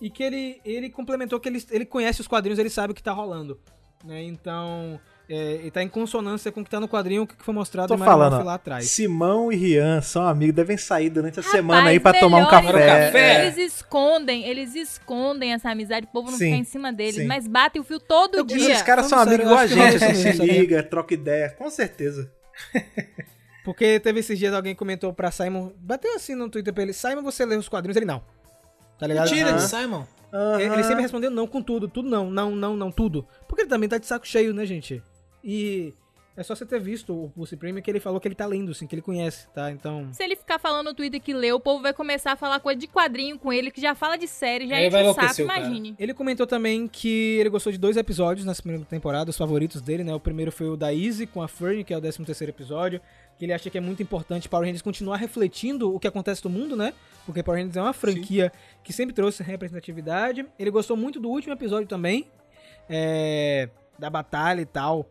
[0.00, 3.02] E que ele, ele complementou que ele, ele conhece os quadrinhos, ele sabe o que
[3.02, 3.58] tá rolando.
[4.04, 4.22] Né?
[4.24, 7.54] Então, é, ele tá em consonância com o que tá no quadrinho, o que foi
[7.54, 8.84] mostrado Tô falando, lá atrás.
[8.90, 12.40] Simão e Rian são amigos, devem sair durante a Rapaz, semana aí pra tomar um
[12.44, 12.86] melhor café.
[13.06, 13.18] café.
[13.18, 13.46] É.
[13.46, 17.26] Eles escondem, eles escondem essa amizade, o povo não Sim, fica em cima deles, sim.
[17.26, 18.72] mas bate o fio todo Eu- dia.
[18.72, 22.30] Esses caras são amigos igual a gente, assim, se liga, troca ideia, com certeza.
[23.64, 27.22] Porque teve esses dias alguém comentou pra Simon, bateu assim no Twitter pra ele, Simon,
[27.22, 27.96] você lê os quadrinhos?
[27.96, 28.22] Ele não.
[28.98, 29.28] Tá ligado?
[29.28, 29.56] Tira Aham.
[29.56, 30.04] de Simon.
[30.58, 30.82] Ele Aham.
[30.82, 33.26] sempre respondeu não com tudo, tudo não, não, não, não, tudo.
[33.48, 35.02] Porque ele também tá de saco cheio, né, gente?
[35.42, 35.94] E
[36.36, 38.72] é só você ter visto o Pulse Premium que ele falou que ele tá lendo,
[38.72, 39.70] assim, que ele conhece, tá?
[39.70, 40.08] Então.
[40.12, 42.78] Se ele ficar falando no Twitter que leu, o povo vai começar a falar coisa
[42.78, 45.46] de quadrinho com ele, que já fala de série, já enche vai o saco, o
[45.46, 45.60] cara.
[45.60, 45.94] imagine.
[45.96, 50.02] Ele comentou também que ele gostou de dois episódios nessa primeira temporada, os favoritos dele,
[50.02, 50.12] né?
[50.12, 53.00] O primeiro foi o da Easy com a Fern, que é o 13 terceiro episódio,
[53.38, 56.50] que ele acha que é muito importante Power Rangers continuar refletindo o que acontece no
[56.50, 56.94] mundo, né?
[57.24, 60.44] Porque Power Rangers é uma franquia que sempre trouxe representatividade.
[60.58, 62.26] Ele gostou muito do último episódio também,
[62.88, 63.68] é,
[63.98, 65.08] da batalha e tal,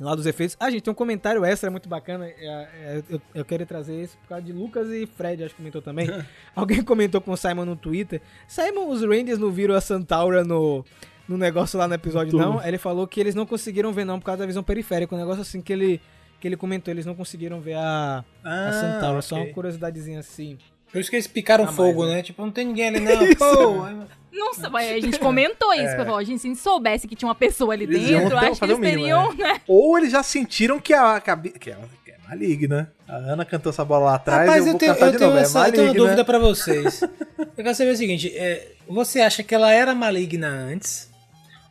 [0.00, 0.56] lá dos efeitos.
[0.60, 2.26] Ah, gente, tem um comentário extra muito bacana.
[2.26, 5.58] é, é, eu, eu quero trazer isso por causa de Lucas e Fred, acho que
[5.58, 6.08] comentou também.
[6.54, 8.20] Alguém comentou com o Simon no Twitter.
[8.46, 10.84] Simon, os Rangers não viram a Santaura no,
[11.28, 12.42] no negócio lá no episódio, Tudo.
[12.42, 12.64] não.
[12.64, 15.14] Ele falou que eles não conseguiram ver, não, por causa da visão periférica.
[15.14, 16.00] Um negócio assim que ele,
[16.40, 19.22] que ele comentou, eles não conseguiram ver a, a Ah, Santaura.
[19.22, 20.58] Só uma curiosidadezinha assim.
[20.92, 22.22] Por isso que eles picaram Ah, fogo, mas, né?
[22.22, 23.34] Tipo, não tem ninguém ali, não.
[23.36, 23.86] Pô,
[24.32, 26.14] Não sabe, a gente comentou isso, é.
[26.16, 29.00] a gente se soubesse que tinha uma pessoa ali Eles dentro, acho que eles mínimo,
[29.02, 29.60] teriam, né?
[29.66, 31.50] Ou eles já sentiram que a cabe...
[31.50, 32.92] que, ela, que é maligna.
[33.06, 35.64] A Ana cantou essa bola lá atrás, Rapaz, eu eu, vou tenho, eu tenho essa-
[35.64, 37.02] é eu tenho uma dúvida pra vocês.
[37.02, 41.07] Eu quero saber o seguinte: é, você acha que ela era maligna antes?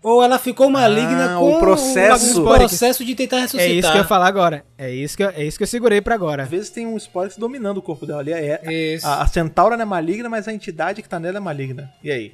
[0.08, 2.42] Ou ela ficou maligna Ah, com o processo.
[2.42, 3.68] o processo de tentar ressuscitar?
[3.68, 4.64] É isso que eu ia falar agora.
[4.78, 6.44] É isso que eu, é isso que eu segurei pra agora.
[6.44, 8.32] Às vezes tem um spoiler dominando o corpo dela ali.
[8.32, 8.62] É,
[8.96, 9.06] Isso.
[9.06, 11.92] a, a Centaura não é maligna, mas a entidade que tá nela é maligna.
[12.04, 12.34] E aí?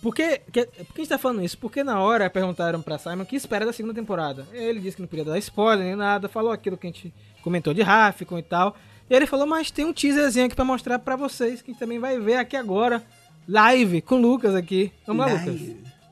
[0.00, 1.56] Por que, que- por que a gente tá falando isso?
[1.58, 4.46] Porque na hora perguntaram pra Simon o que espera da segunda temporada.
[4.52, 7.72] Ele disse que não podia dar spoiler nem nada, falou aquilo que a gente comentou
[7.74, 8.74] de Rafficon e tal.
[9.10, 11.78] E ele falou, mas tem um teaserzinho aqui pra mostrar pra vocês, que a gente
[11.80, 13.02] também vai ver aqui agora,
[13.48, 14.90] live, com o Lucas aqui.
[15.06, 15.60] Vamos lá, Lucas.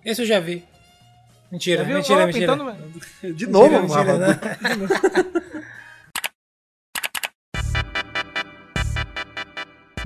[0.05, 0.63] Esse eu já vi.
[1.51, 1.97] Mentira, viu?
[1.97, 2.77] mentira, Ó, mentira.
[3.35, 4.19] De novo, mentira, mano.
[4.19, 4.39] né?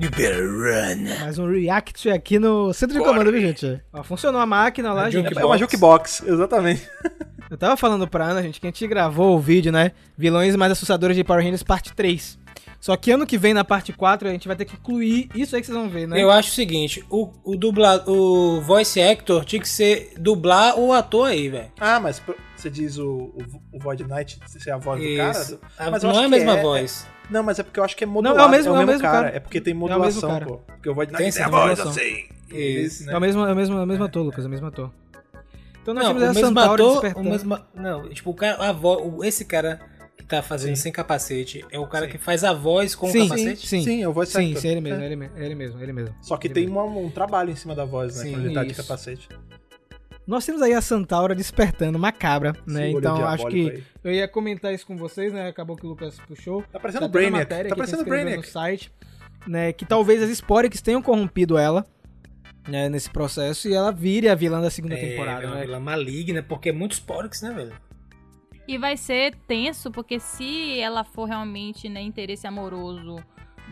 [0.01, 1.05] You better run.
[1.21, 3.81] Mais um react aqui no centro de comando, viu, gente?
[3.93, 5.37] Ó, funcionou a máquina lá, A gente.
[5.37, 6.85] É uma jukebox, exatamente.
[7.49, 9.93] Eu tava falando pra Ana, gente, que a gente gravou o vídeo, né?
[10.17, 12.37] Vilões mais assustadores de Power Rangers parte 3.
[12.85, 15.55] Só que ano que vem, na parte 4, a gente vai ter que incluir isso
[15.55, 16.21] aí que vocês vão ver, né?
[16.21, 20.93] Eu acho o seguinte, o, o dubla, o voice actor tinha que ser dublar o
[20.93, 21.71] ator aí, velho.
[21.79, 22.21] Ah, mas
[22.55, 23.41] você diz o, o,
[23.73, 25.31] o Void Knight ser a voz do cara?
[25.31, 25.55] Isso.
[25.55, 27.07] do- A- Mas eu não é a mesma é- voz.
[27.27, 28.49] Não, mas é porque eu acho que é é o modulado.
[28.51, 29.29] mesmo- é o mesmo cara.
[29.29, 30.45] É porque tem É o mesmo modulação, cara.
[30.45, 30.57] pô.
[30.57, 32.03] Porque o Void Tem Knight essa tem a voz modulação.
[32.03, 32.23] assim.
[32.55, 33.05] Isso.
[33.07, 33.13] né?
[33.13, 34.91] É o mesmo, é o mesmo, é o mesmo ator, Lucas, é o mesmo ator.
[35.81, 39.25] Então nós Não, temos o a mesmo ator, o mesmo, não, tipo, o cara, a
[39.27, 39.79] esse cara
[40.27, 43.67] tá fazendo sem capacete é o cara que faz a voz com Sim, o capacete?
[43.67, 44.61] Sim, Sim, é o voice sim, actor.
[44.61, 45.05] sim, ele mesmo, É.
[45.05, 46.15] ele, me- ele mesmo, ele mesmo.
[46.21, 46.79] Só que Ele tem mesmo.
[46.81, 48.23] um, um trabalho em cima da voz, né?
[48.23, 49.29] Sim, quando ele tá de capacete.
[50.25, 52.87] Nós temos aí a Santaura despertando, macabra, né?
[52.87, 53.83] Olho Então acho que aí.
[54.03, 55.47] eu ia comentar isso com vocês, né?
[55.47, 56.63] Acabou que o Lucas puxou.
[56.71, 57.47] Tá parecendo Tá Brainiac.
[57.69, 58.37] Tá parecendo Brainiac.
[58.37, 58.91] no site,
[59.45, 59.71] né?
[59.71, 61.85] Que talvez as Sporix tenham corrompido ela,
[62.67, 62.89] né?
[62.89, 65.61] Nesse processo e ela vire a vilã da segunda É, temporada, uma né?
[65.65, 67.73] vilã maligna, porque é muitos porcs, né, velho?
[68.67, 73.17] E vai ser tenso, porque se ela for realmente, né, interesse amoroso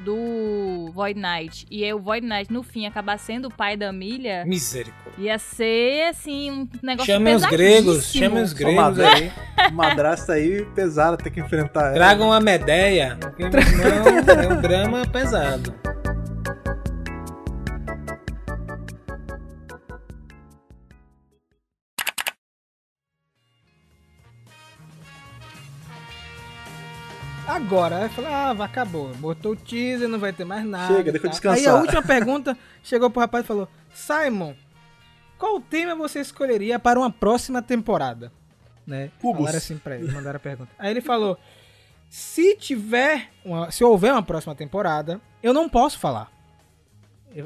[0.03, 4.43] do Void Knight, e o Void Knight, no fim, acabar sendo o pai da Milha,
[4.45, 5.13] Misericórdia.
[5.23, 9.31] ia ser, assim, um negócio Chamem os gregos, chamem os gregos madra- aí.
[9.71, 11.93] Madrasta aí pesada, tem que enfrentar ela.
[11.93, 15.73] Tragam a Medeia, porque não é um drama pesado.
[27.53, 29.13] Agora, aí fala, ah, acabou.
[29.15, 30.87] Botou o teaser, não vai ter mais nada.
[30.95, 31.27] Chega, deixa eu tá?
[31.29, 31.59] descansar.
[31.59, 34.55] Aí a última pergunta chegou pro rapaz e falou: Simon,
[35.37, 38.31] qual tema você escolheria para uma próxima temporada?
[38.87, 39.11] Né?
[39.21, 39.41] Cubos.
[39.41, 40.71] Falaram assim pra ele, mandaram a pergunta.
[40.79, 41.37] Aí ele falou:
[42.09, 46.31] se tiver, uma- se houver uma próxima temporada, eu não posso falar.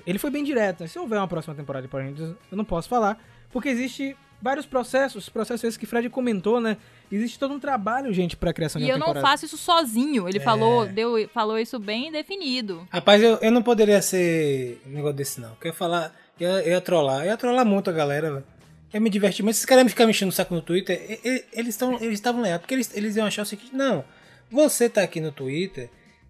[0.05, 0.87] Ele foi bem direto, né?
[0.87, 3.17] Se houver uma próxima temporada de Power Rangers, eu não posso falar,
[3.49, 6.77] porque existe vários processos, processos esses que Fred comentou, né?
[7.11, 9.27] Existe todo um trabalho, gente, pra criação E de uma eu não temporada.
[9.27, 10.27] faço isso sozinho.
[10.27, 10.29] É.
[10.29, 12.85] Ele falou, deu, falou isso bem definido.
[12.91, 15.55] Rapaz, eu, eu não poderia ser um negócio desse, não.
[15.63, 18.45] Ia falar, eu, eu ia trollar, eu ia trollar muito a galera, velho.
[18.93, 21.45] Eu me diverti, mas esses caras me ficar mexendo no saco no Twitter, e- e-
[21.53, 24.03] eles estão eles estavam leados, porque eles, eles iam achar o seguinte, não,
[24.49, 25.89] você tá aqui no Twitter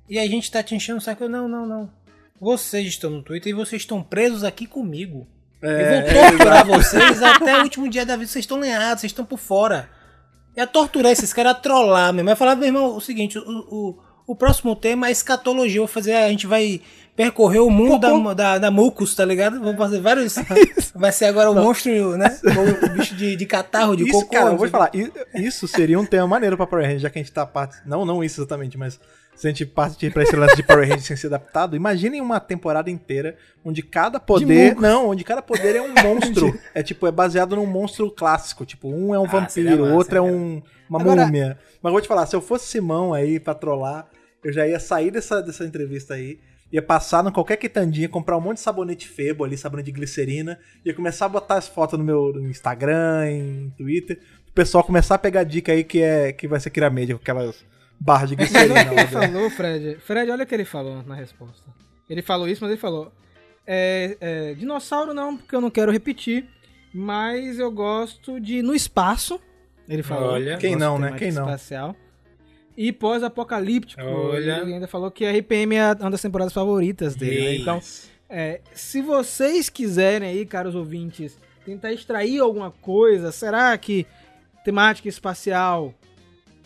[0.09, 1.23] e a gente tá te enchendo o saco.
[1.23, 1.91] Eu, não, não, não.
[2.39, 5.27] Vocês estão no Twitter e vocês estão presos aqui comigo.
[5.61, 8.27] É, eu vou torturar vocês até o último dia da vida.
[8.29, 9.89] Vocês estão lenhados, vocês estão por fora.
[10.57, 12.31] É torturar esses caras, é trollar mesmo.
[12.31, 15.79] É falar, meu irmão, o seguinte: o, o, o próximo tema é escatologia.
[15.79, 16.81] Vou fazer, a gente vai
[17.15, 19.59] percorrer o mundo da, da, da Mucus, tá ligado?
[19.59, 20.35] Vamos fazer vários.
[20.95, 22.39] vai ser agora o monstro, né?
[22.43, 24.29] O, o bicho de, de catarro, de isso, cocô.
[24.29, 24.91] cara, eu não vou te falar,
[25.35, 27.77] isso seria um tema maneiro pra Power Rangers, já que a gente tá parte.
[27.85, 28.99] Não, não isso exatamente, mas
[29.37, 32.39] se a gente parte pra esse lance de Power Rangers sem ser adaptado, imaginem uma
[32.39, 34.75] temporada inteira onde cada poder.
[34.75, 36.59] Não, onde cada poder é um monstro.
[36.73, 38.65] é tipo, é baseado num monstro clássico.
[38.65, 41.57] Tipo, um é um Ah, vampiro, o outro é um, uma Agora- múmia.
[41.81, 44.07] Mas vou te falar, se eu fosse Simão aí pra trollar,
[44.43, 46.39] eu já ia sair dessa, dessa entrevista aí.
[46.69, 50.59] Ia passar em qualquer quitandinha, comprar um monte de sabonete febo ali, sabonete de glicerina,
[50.83, 54.19] ia começar a botar as fotos no meu no Instagram, em Twitter,
[54.49, 57.63] o pessoal começar a pegar dica aí que é que vai ser Kiramedia com aquelas
[57.99, 58.81] barras de olha glicerina.
[58.81, 59.97] o que ele falou, Fred.
[59.99, 61.63] Fred, olha o que ele falou na resposta.
[62.09, 63.11] Ele falou isso, mas ele falou:
[63.65, 66.45] é, é, dinossauro não, porque eu não quero repetir,
[66.93, 69.39] mas eu gosto de no espaço.
[69.87, 70.31] Ele falou.
[70.31, 70.57] Olha.
[70.57, 71.13] Quem não, né?
[71.17, 71.43] Quem não?
[71.43, 71.95] Espacial.
[72.75, 74.01] E pós-apocalíptico.
[74.01, 74.59] Olha.
[74.59, 77.41] Ele ainda falou que a RPM é uma das temporadas favoritas dele.
[77.41, 77.55] né?
[77.55, 77.81] Então,
[78.29, 84.05] é, se vocês quiserem aí, caros ouvintes, tentar extrair alguma coisa, será que
[84.63, 85.93] temática espacial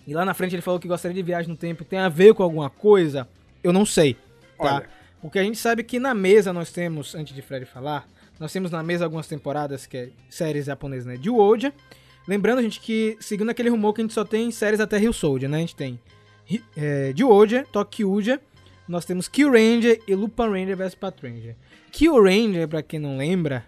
[0.05, 2.33] e lá na frente ele falou que gostaria de viagem no tempo tem a ver
[2.33, 3.27] com alguma coisa?
[3.63, 4.15] Eu não sei,
[4.57, 4.75] tá?
[4.75, 4.89] Olha.
[5.21, 8.07] Porque a gente sabe que na mesa nós temos, antes de Fred falar,
[8.39, 11.15] nós temos na mesa algumas temporadas que é séries japonesas, né?
[11.15, 11.71] De Woja.
[12.27, 15.49] Lembrando, gente, que seguindo aquele rumor que a gente só tem séries até Rio Soldier,
[15.49, 15.57] né?
[15.57, 15.99] A gente tem
[16.75, 18.39] é, Dioja, Tokyuja,
[18.87, 21.55] nós temos Kill Ranger e Lupin Ranger vs Pat Ranger.
[21.91, 23.65] Kill Ranger, pra quem não lembra,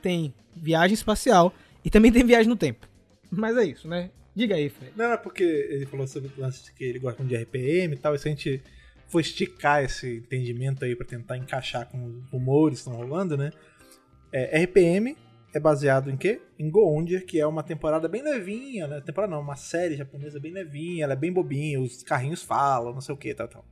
[0.00, 1.52] tem viagem espacial
[1.84, 2.86] e também tem viagem no tempo.
[3.30, 4.10] Mas é isso, né?
[4.34, 4.92] Diga aí, Fred.
[4.96, 7.98] Não, é porque ele falou sobre o lance de que ele gosta de RPM e
[7.98, 8.62] tal, e se a gente
[9.06, 13.50] for esticar esse entendimento aí pra tentar encaixar com os rumores que estão rolando, né?
[14.32, 15.14] É, RPM
[15.54, 16.40] é baseado em quê?
[16.58, 19.02] Em Goondia, que é uma temporada bem levinha, né?
[19.02, 23.02] Temporada não, uma série japonesa bem levinha, ela é bem bobinha, os carrinhos falam, não
[23.02, 23.64] sei o que, tal, tal.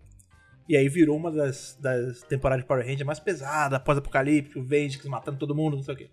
[0.68, 5.38] E aí virou uma das, das temporadas de Power Ranger mais pesada, pós-apocalíptico, Vengeance matando
[5.38, 6.10] todo mundo, não sei o que.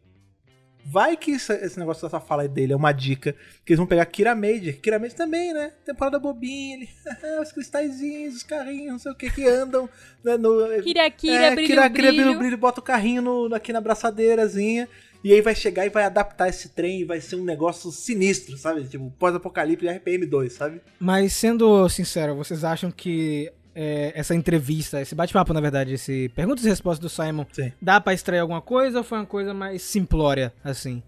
[0.89, 3.33] Vai que isso- esse negócio dessa fala dele é uma dica
[3.65, 4.73] que eles vão pegar Kira Major.
[4.81, 5.71] Kira Major também, né?
[5.85, 6.89] Temporada bobinha, ele,
[7.41, 9.89] os cristalzinhos, os carrinhos, não sei o que, que andam
[10.23, 10.81] né, no.
[10.83, 12.13] Kira, Kira, é, brilho, Kira, Kira, brilho.
[12.23, 14.87] brilho, brilho, bota o carrinho no- aqui na braçadeirazinha.
[15.23, 18.55] E aí vai chegar e vai adaptar esse trem e vai ser um negócio sinistro,
[18.57, 18.83] sabe?
[18.87, 20.79] Tipo, pós-apocalipse RPM 2, sabe?
[20.99, 26.65] Mas sendo sincero, vocês acham que é, essa entrevista, esse bate-papo, na verdade, esse perguntas
[26.65, 27.71] e respostas do Simon, Sim.
[27.79, 31.03] dá pra extrair alguma coisa ou foi uma coisa mais simplória, assim?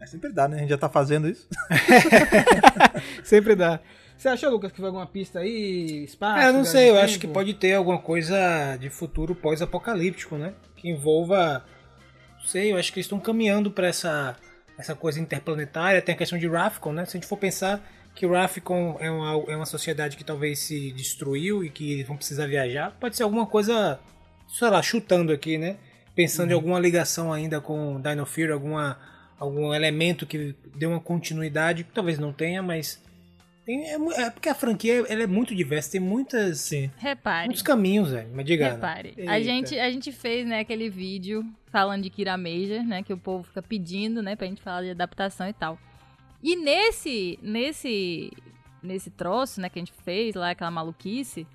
[0.00, 0.56] É sempre dá, né?
[0.56, 1.48] A gente já tá fazendo isso.
[3.24, 3.80] Sempre dá.
[4.16, 6.04] Você achou, Lucas, que foi alguma pista aí?
[6.04, 6.38] Espaço?
[6.40, 7.34] É, eu não sei, eu no acho que tempo?
[7.34, 10.54] pode ter alguma coisa de futuro pós-apocalíptico, né?
[10.76, 11.64] Que envolva.
[12.38, 14.36] Não sei, eu acho que eles estão caminhando pra essa,
[14.76, 16.00] essa coisa interplanetária.
[16.02, 17.04] Tem a questão de Rafcon, né?
[17.04, 17.80] Se a gente for pensar
[18.18, 22.16] que o Rafcon é uma, é uma sociedade que talvez se destruiu e que vão
[22.16, 24.00] precisar viajar, pode ser alguma coisa,
[24.48, 25.76] sei lá, chutando aqui, né?
[26.16, 28.98] Pensando em alguma ligação ainda com Dino Fear, alguma,
[29.38, 33.00] algum elemento que dê uma continuidade, que talvez não tenha, mas.
[33.64, 36.90] Tem, é, é porque a franquia ela é muito diversa, tem muitas, Sim.
[36.96, 37.46] Repare.
[37.46, 38.30] muitos caminhos, velho.
[38.34, 38.72] Mas diga.
[38.72, 39.14] Repare.
[39.28, 43.18] A gente, a gente fez, né, aquele vídeo falando de Kira Major, né, que o
[43.18, 45.78] povo fica pedindo, né, pra gente falar de adaptação e tal.
[46.42, 48.32] E nesse, nesse,
[48.82, 51.46] nesse troço, né, que a gente fez lá, aquela maluquice,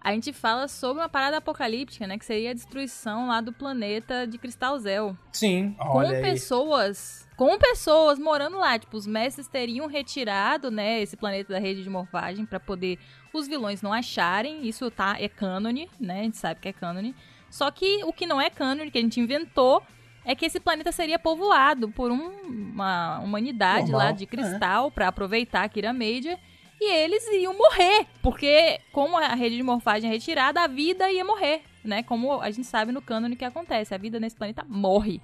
[0.00, 4.26] a gente fala sobre uma parada apocalíptica, né, que seria a destruição lá do planeta
[4.26, 5.16] de Cristal Zel.
[5.32, 5.76] Sim.
[5.78, 6.22] com Olha aí.
[6.22, 11.84] pessoas, com pessoas morando lá, tipo, os mestres teriam retirado, né, esse planeta da rede
[11.84, 12.98] de morfagem pra poder
[13.32, 14.66] os vilões não acharem.
[14.66, 16.20] Isso tá é cânone, né?
[16.20, 17.14] A gente sabe que é cânone.
[17.48, 19.82] Só que o que não é cânone, que a gente inventou,
[20.24, 25.08] é que esse planeta seria povoado por um- uma humanidade Normal, lá de cristal pra
[25.08, 26.36] aproveitar a Kira Major.
[26.80, 31.24] E eles iam morrer, porque como a rede de morfagem é retirada, a vida ia
[31.24, 32.02] morrer, né?
[32.02, 35.20] Como a gente sabe no cânone que acontece, a vida nesse planeta morre.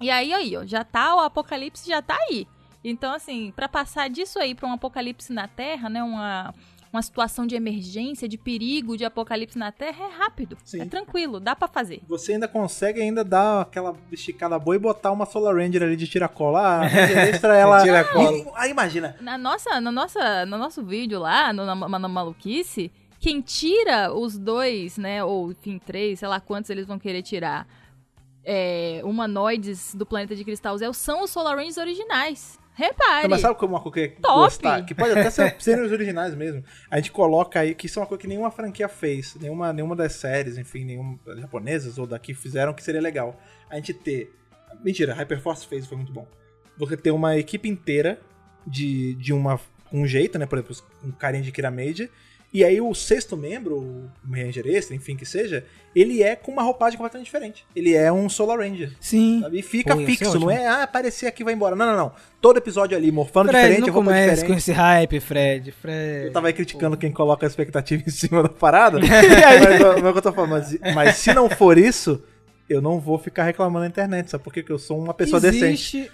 [0.00, 2.46] E aí, aí, ó, já tá, o apocalipse já tá aí.
[2.84, 6.54] Então, assim, pra passar disso aí pra um apocalipse na Terra, né, uma,
[6.92, 10.80] uma situação de emergência, de perigo, de apocalipse na Terra, é rápido, Sim.
[10.80, 12.00] é tranquilo, dá pra fazer.
[12.08, 16.06] Você ainda consegue ainda dar aquela esticada boa e botar uma Solar Ranger ali de
[16.06, 16.60] tiracola.
[16.60, 17.82] Ah, a Ranger Extra, ela...
[17.82, 18.52] Tiracola.
[18.56, 23.40] Aí imagina, Na nossa, na nossa, no nosso vídeo lá, no, na, na maluquice, quem
[23.40, 27.66] tira os dois, né, ou enfim, três, sei lá quantos eles vão querer tirar,
[28.44, 32.58] é, humanoides do planeta de Cristal Zel são os Solar Rangers originais.
[32.78, 33.24] Repare.
[33.24, 34.36] Não, mas sabe como uma coisa que Top!
[34.36, 34.86] gostar?
[34.86, 36.62] Que pode até ser os originais mesmo.
[36.88, 39.34] A gente coloca aí, que isso é uma coisa que nenhuma franquia fez.
[39.34, 43.36] Nenhuma, nenhuma das séries, enfim, nenhuma das japonesas ou daqui fizeram que seria legal.
[43.68, 44.32] A gente ter.
[44.84, 46.24] Mentira, Hyperforce fez foi muito bom.
[46.76, 48.20] Você ter uma equipe inteira
[48.64, 49.58] de, de uma,
[49.92, 50.46] um jeito, né?
[50.46, 52.08] Por exemplo, um carinha de Kira Major.
[52.52, 56.62] E aí o sexto membro, o Ranger Extra, enfim, que seja, ele é com uma
[56.62, 57.66] roupagem completamente diferente.
[57.76, 58.92] Ele é um Solar Ranger.
[58.98, 59.40] Sim.
[59.42, 59.58] Sabe?
[59.58, 61.76] E fica Pô, fixo, não é, ah, aparecer aqui e vai embora.
[61.76, 62.12] Não, não, não.
[62.40, 64.46] Todo episódio ali, morfando Fred, diferente, não roupa comece diferente.
[64.46, 65.72] com esse hype, Fred.
[65.72, 66.26] Fred.
[66.26, 68.98] Eu tava aí criticando quem coloca a expectativa em cima da parada.
[69.00, 72.22] mas, mas o que eu tô falando, mas, mas se não for isso,
[72.66, 74.42] eu não vou ficar reclamando na internet, sabe?
[74.42, 75.64] Porque eu sou uma pessoa decente.
[75.66, 76.10] existe,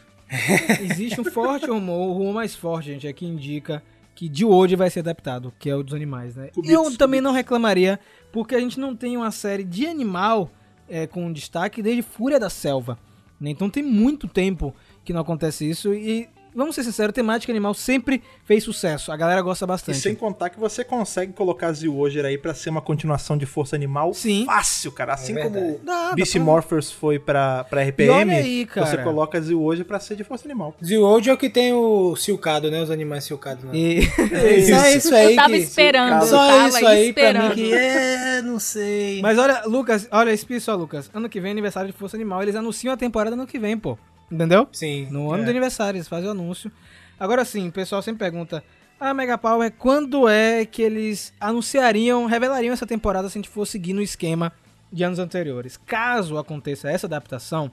[0.83, 3.83] existe um forte rumor, o rumor mais forte, gente, é que indica
[4.25, 6.49] que de hoje vai ser adaptado, que é o dos animais, né?
[6.65, 8.01] Eu também não reclamaria,
[8.33, 10.51] porque a gente não tem uma série de animal
[10.89, 12.99] é, com destaque desde Fúria da Selva.
[13.39, 13.51] né?
[13.51, 18.23] Então tem muito tempo que não acontece isso e, vamos ser sinceros, temática animal sempre
[18.45, 19.11] fez sucesso.
[19.13, 19.99] A galera gosta E bastante.
[19.99, 24.15] sem contar que você consegue colocar Zilwoger aí pra ser uma continuação de Força Animal
[24.15, 24.45] Sim.
[24.47, 25.15] fácil, cara.
[25.15, 25.55] Assim verdade.
[25.55, 28.87] como Dá, Beast pra- Morphers foi pra, pra E RPM, olha aí, cara.
[28.87, 30.75] você coloca Zilwoger pra ser de Força Animal.
[30.85, 32.83] Zilwold é o que tem o silcado, né?
[32.83, 33.65] Os animais silcados.
[33.65, 33.71] Né?
[33.75, 34.03] E-
[34.71, 35.57] Só isso aí eu tava que...
[35.57, 37.49] esperando, eu Só tava isso aí pra esperando.
[37.49, 39.21] mim que é, não sei.
[39.23, 41.11] Mas olha, Lucas, olha, espia só, Lucas.
[41.15, 42.43] Ano que vem é aniversário de Força Animal.
[42.43, 43.99] Eles anunciam a temporada ano que vem, pô.
[44.31, 44.69] Entendeu?
[44.73, 45.09] Sim.
[45.11, 45.45] No ano é.
[45.47, 46.71] do aniversário, eles fazem o anúncio.
[47.19, 48.63] Agora sim, o pessoal sempre pergunta:
[48.99, 53.67] Ah, Mega Power, quando é que eles anunciariam, revelariam essa temporada se a gente for
[53.67, 54.53] seguir no esquema
[54.93, 55.77] de anos anteriores?
[55.77, 57.71] Caso aconteça essa adaptação,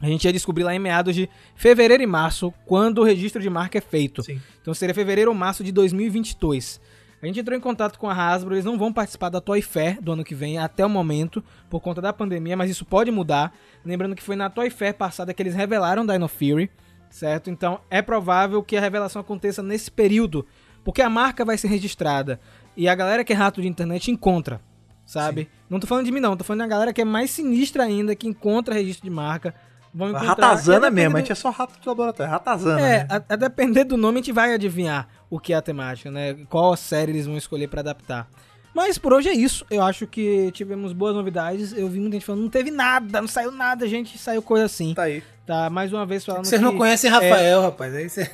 [0.00, 3.50] a gente ia descobrir lá em meados de fevereiro e março, quando o registro de
[3.50, 4.22] marca é feito.
[4.22, 4.40] Sim.
[4.60, 6.80] Então seria fevereiro ou março de 2022.
[7.22, 10.02] A gente entrou em contato com a Hasbro, eles não vão participar da Toy Fair
[10.02, 13.54] do ano que vem até o momento, por conta da pandemia, mas isso pode mudar.
[13.84, 16.68] Lembrando que foi na Toy Fair passada que eles revelaram Dino Fury,
[17.08, 17.48] certo?
[17.48, 20.44] Então é provável que a revelação aconteça nesse período,
[20.82, 22.40] porque a marca vai ser registrada
[22.76, 24.60] e a galera que é rato de internet encontra,
[25.06, 25.48] sabe?
[25.70, 28.16] Não tô falando de mim não, tô falando da galera que é mais sinistra ainda,
[28.16, 29.54] que encontra registro de marca.
[29.94, 32.80] Vão encontrar, Ratazana a mesmo, a depender gente é só rato de laboratório, é ratazana.
[32.80, 33.06] é, né?
[33.10, 36.36] a, a depender do nome, a gente vai adivinhar o que é a temática, né?
[36.50, 38.28] Qual série eles vão escolher pra adaptar.
[38.74, 39.64] Mas por hoje é isso.
[39.70, 41.72] Eu acho que tivemos boas novidades.
[41.72, 44.18] Eu vi muita gente falando, não teve nada, não saiu nada, gente.
[44.18, 44.92] Saiu coisa assim.
[44.92, 45.22] Tá aí.
[45.46, 46.64] Tá, mais uma vez falando Vocês que...
[46.64, 47.94] não conhecem Rafael, rapaz.
[47.94, 48.30] Aí você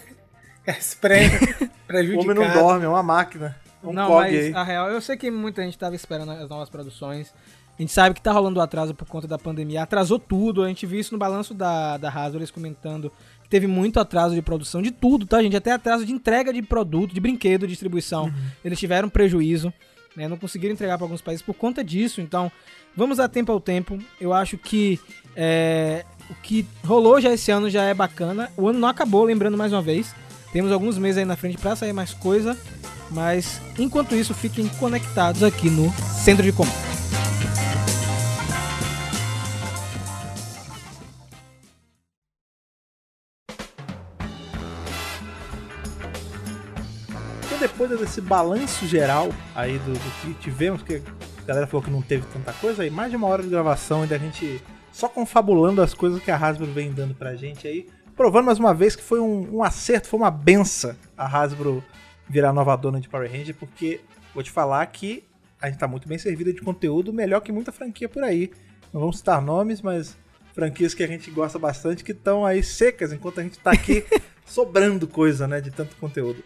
[0.81, 1.21] se pre...
[2.17, 3.57] O homem não dorme, é uma máquina.
[3.83, 4.53] Um não, mas aí.
[4.53, 7.33] a real, eu sei que muita gente tava esperando as novas produções.
[7.79, 9.85] A gente sabe que tá rolando atraso por conta da pandemia.
[9.85, 10.65] Atrasou tudo.
[10.65, 13.13] A gente viu isso no balanço da, da Hasbro, eles comentando
[13.49, 15.57] teve muito atraso de produção de tudo, tá, gente?
[15.57, 18.33] Até atraso de entrega de produto, de brinquedo, distribuição.
[18.65, 19.73] Eles tiveram prejuízo,
[20.17, 20.29] né?
[20.29, 22.21] Não conseguiram entregar para alguns países por conta disso.
[22.21, 22.51] Então,
[22.97, 23.99] vamos dar tempo ao tempo.
[24.21, 25.01] Eu acho que
[25.35, 28.51] é, o que rolou já esse ano já é bacana.
[28.57, 30.15] O ano não acabou, lembrando mais uma vez.
[30.53, 32.57] Temos alguns meses aí na frente para sair mais coisa.
[33.11, 35.91] Mas enquanto isso, fiquem conectados aqui no
[36.25, 36.98] Centro de Comando.
[47.59, 52.03] Depois desse balanço geral aí do, do que tivemos, que a galera falou que não
[52.03, 55.83] teve tanta coisa, aí mais de uma hora de gravação ainda a gente só confabulando
[55.83, 57.87] as coisas que a Hasbro vem dando pra gente aí,
[58.17, 61.83] provando mais uma vez que foi um, um acerto, foi uma benção a Hasbro
[62.29, 64.01] virar nova dona de Power Ranger, porque
[64.35, 65.25] vou te falar que
[65.61, 68.51] a gente tá muito bem servida de conteúdo, melhor que muita franquia por aí.
[68.93, 70.17] Não vamos citar nomes, mas
[70.53, 74.05] franquias que a gente gosta bastante que estão aí secas enquanto a gente tá aqui
[74.47, 76.43] sobrando coisa, né, de tanto conteúdo.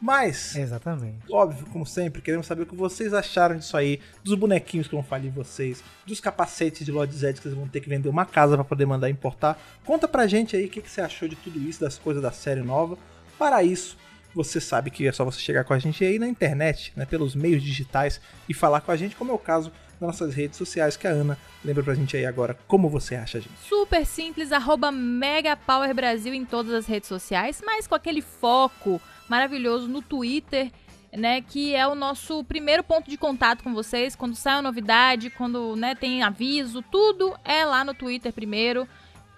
[0.00, 1.18] Mas, Exatamente.
[1.30, 5.02] óbvio, como sempre, queremos saber o que vocês acharam disso aí, dos bonequinhos que vão
[5.02, 8.54] falir vocês, dos capacetes de Lord Zed que vocês vão ter que vender uma casa
[8.56, 9.58] pra poder mandar importar.
[9.84, 12.30] Conta pra gente aí o que, que você achou de tudo isso, das coisas da
[12.30, 12.98] série nova.
[13.38, 13.96] Para isso,
[14.34, 17.34] você sabe que é só você chegar com a gente aí na internet, né, pelos
[17.34, 20.94] meios digitais e falar com a gente, como é o caso das nossas redes sociais,
[20.94, 23.54] que a Ana lembra pra gente aí agora como você acha a gente.
[23.66, 29.00] Super simples, arroba Mega Power Brasil em todas as redes sociais, mas com aquele foco
[29.28, 30.70] maravilhoso no Twitter,
[31.12, 31.40] né?
[31.40, 34.14] Que é o nosso primeiro ponto de contato com vocês.
[34.14, 38.86] Quando sai uma novidade, quando né, tem aviso, tudo é lá no Twitter primeiro.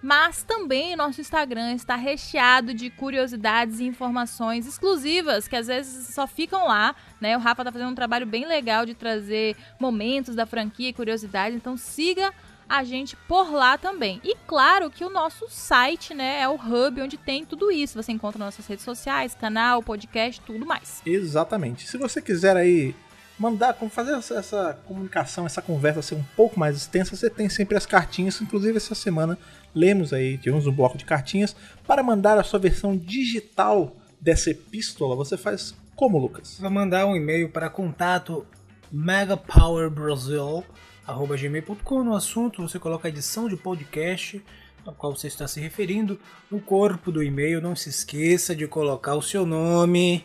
[0.00, 6.24] Mas também nosso Instagram está recheado de curiosidades e informações exclusivas que às vezes só
[6.24, 7.36] ficam lá, né?
[7.36, 11.56] O Rafa tá fazendo um trabalho bem legal de trazer momentos da franquia e curiosidades,
[11.56, 12.32] então siga
[12.68, 14.20] a gente por lá também.
[14.22, 18.00] E claro que o nosso site, né, é o hub onde tem tudo isso.
[18.00, 21.00] Você encontra nossas redes sociais, canal, podcast, tudo mais.
[21.06, 21.88] Exatamente.
[21.88, 22.94] Se você quiser aí
[23.38, 27.76] mandar, como fazer essa, comunicação, essa conversa ser um pouco mais extensa, você tem sempre
[27.76, 28.40] as cartinhas.
[28.40, 29.38] Inclusive essa semana
[29.74, 31.54] lemos aí, tivemos um bloco de cartinhas
[31.86, 35.16] para mandar a sua versão digital dessa epístola.
[35.16, 36.58] Você faz como, Lucas?
[36.60, 38.46] Vai mandar um e-mail para contato
[41.08, 44.44] megapowerbrasil.gmail.com no assunto, você coloca a edição de podcast
[44.84, 46.18] ao qual você está se referindo.
[46.50, 50.24] No corpo do e-mail, não se esqueça de colocar o seu nome,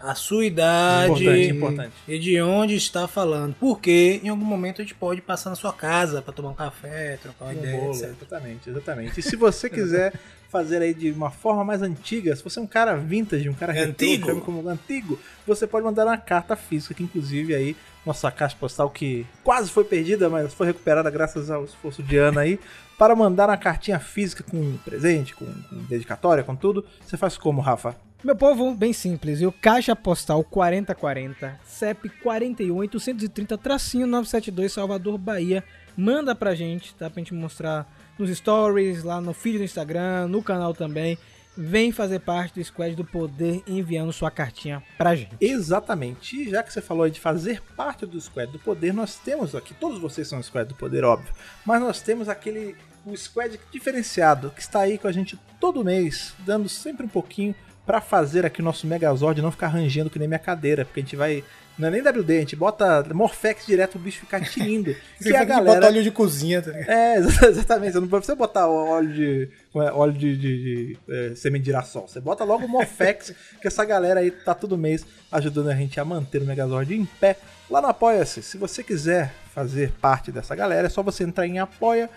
[0.00, 1.92] a sua idade Importante, importante.
[2.06, 3.54] e de onde está falando.
[3.58, 7.18] Porque em algum momento a gente pode passar na sua casa para tomar um café,
[7.22, 8.04] trocar uma Um ideia, bolo, etc.
[8.10, 9.20] exatamente, exatamente.
[9.20, 10.12] E se você quiser
[10.50, 13.72] fazer aí de uma forma mais antiga, se você é um cara vintage, um cara
[13.84, 14.26] Antigo.
[14.26, 17.76] chame como antigo, você pode mandar uma carta física, que inclusive aí
[18.06, 22.40] nossa caixa postal que quase foi perdida, mas foi recuperada graças ao esforço de Ana
[22.40, 22.58] aí,
[22.96, 27.36] para mandar uma cartinha física com um presente, com, com dedicatória, com tudo, você faz
[27.36, 27.94] como, Rafa?
[28.24, 29.52] Meu povo, bem simples, viu?
[29.52, 35.62] Caixa postal 4040, CEP 48130, tracinho 972, Salvador, Bahia.
[35.96, 37.08] Manda pra gente, tá?
[37.08, 37.88] Pra gente mostrar
[38.18, 41.16] nos stories, lá no feed do Instagram, no canal também.
[41.56, 45.36] Vem fazer parte do Squad do Poder enviando sua cartinha pra gente.
[45.40, 46.42] Exatamente.
[46.42, 49.54] E já que você falou aí de fazer parte do Squad do Poder, nós temos
[49.54, 51.32] aqui, todos vocês são Squad do Poder, óbvio,
[51.64, 52.74] mas nós temos aquele
[53.06, 57.54] o Squad diferenciado que está aí com a gente todo mês, dando sempre um pouquinho
[57.88, 61.02] pra fazer aqui o nosso Megazord não ficar rangendo que nem minha cadeira, porque a
[61.02, 61.42] gente vai
[61.78, 64.94] não é nem WD, a gente bota Morphex direto o bicho ficar tinindo.
[65.22, 66.90] que a galera Bota óleo de cozinha, tá ligado?
[66.90, 67.92] é, exa- exatamente.
[67.92, 69.48] Você não precisa botar óleo de.
[69.76, 72.08] é, óleo de, de, de, é, semente de girassol.
[72.08, 73.32] Você bota logo o Morphex,
[73.62, 77.04] que essa galera aí tá todo mês ajudando a gente a manter o Megazord em
[77.04, 77.36] pé.
[77.70, 78.42] Lá no Apoia-se.
[78.42, 82.10] Se você quiser fazer parte dessa galera, é só você entrar em apoia.se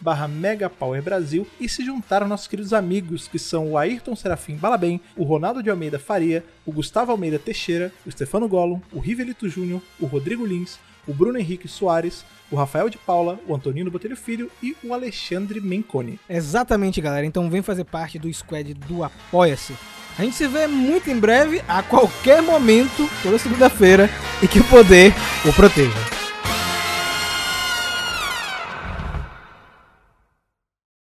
[0.00, 4.56] barra Megapower Brasil e se juntar aos nossos queridos amigos, que são o Ayrton Serafim
[4.56, 9.48] Balabem, o Ronaldo de Almeida Faria, o Gustavo Almeida Teixeira, o Stefano Gollum, o Rivelito
[9.48, 14.16] Júnior, o Rodrigo Lins, o Bruno Henrique Soares, o Rafael de Paula, o Antonino Botelho
[14.16, 16.20] Filho e o Alexandre Menconi.
[16.28, 17.26] Exatamente, galera.
[17.26, 19.74] Então vem fazer parte do Squad do Apoia-se.
[20.18, 24.08] A gente se vê muito em breve, a qualquer momento, toda segunda-feira,
[24.42, 25.12] e que o poder
[25.44, 26.23] o proteja.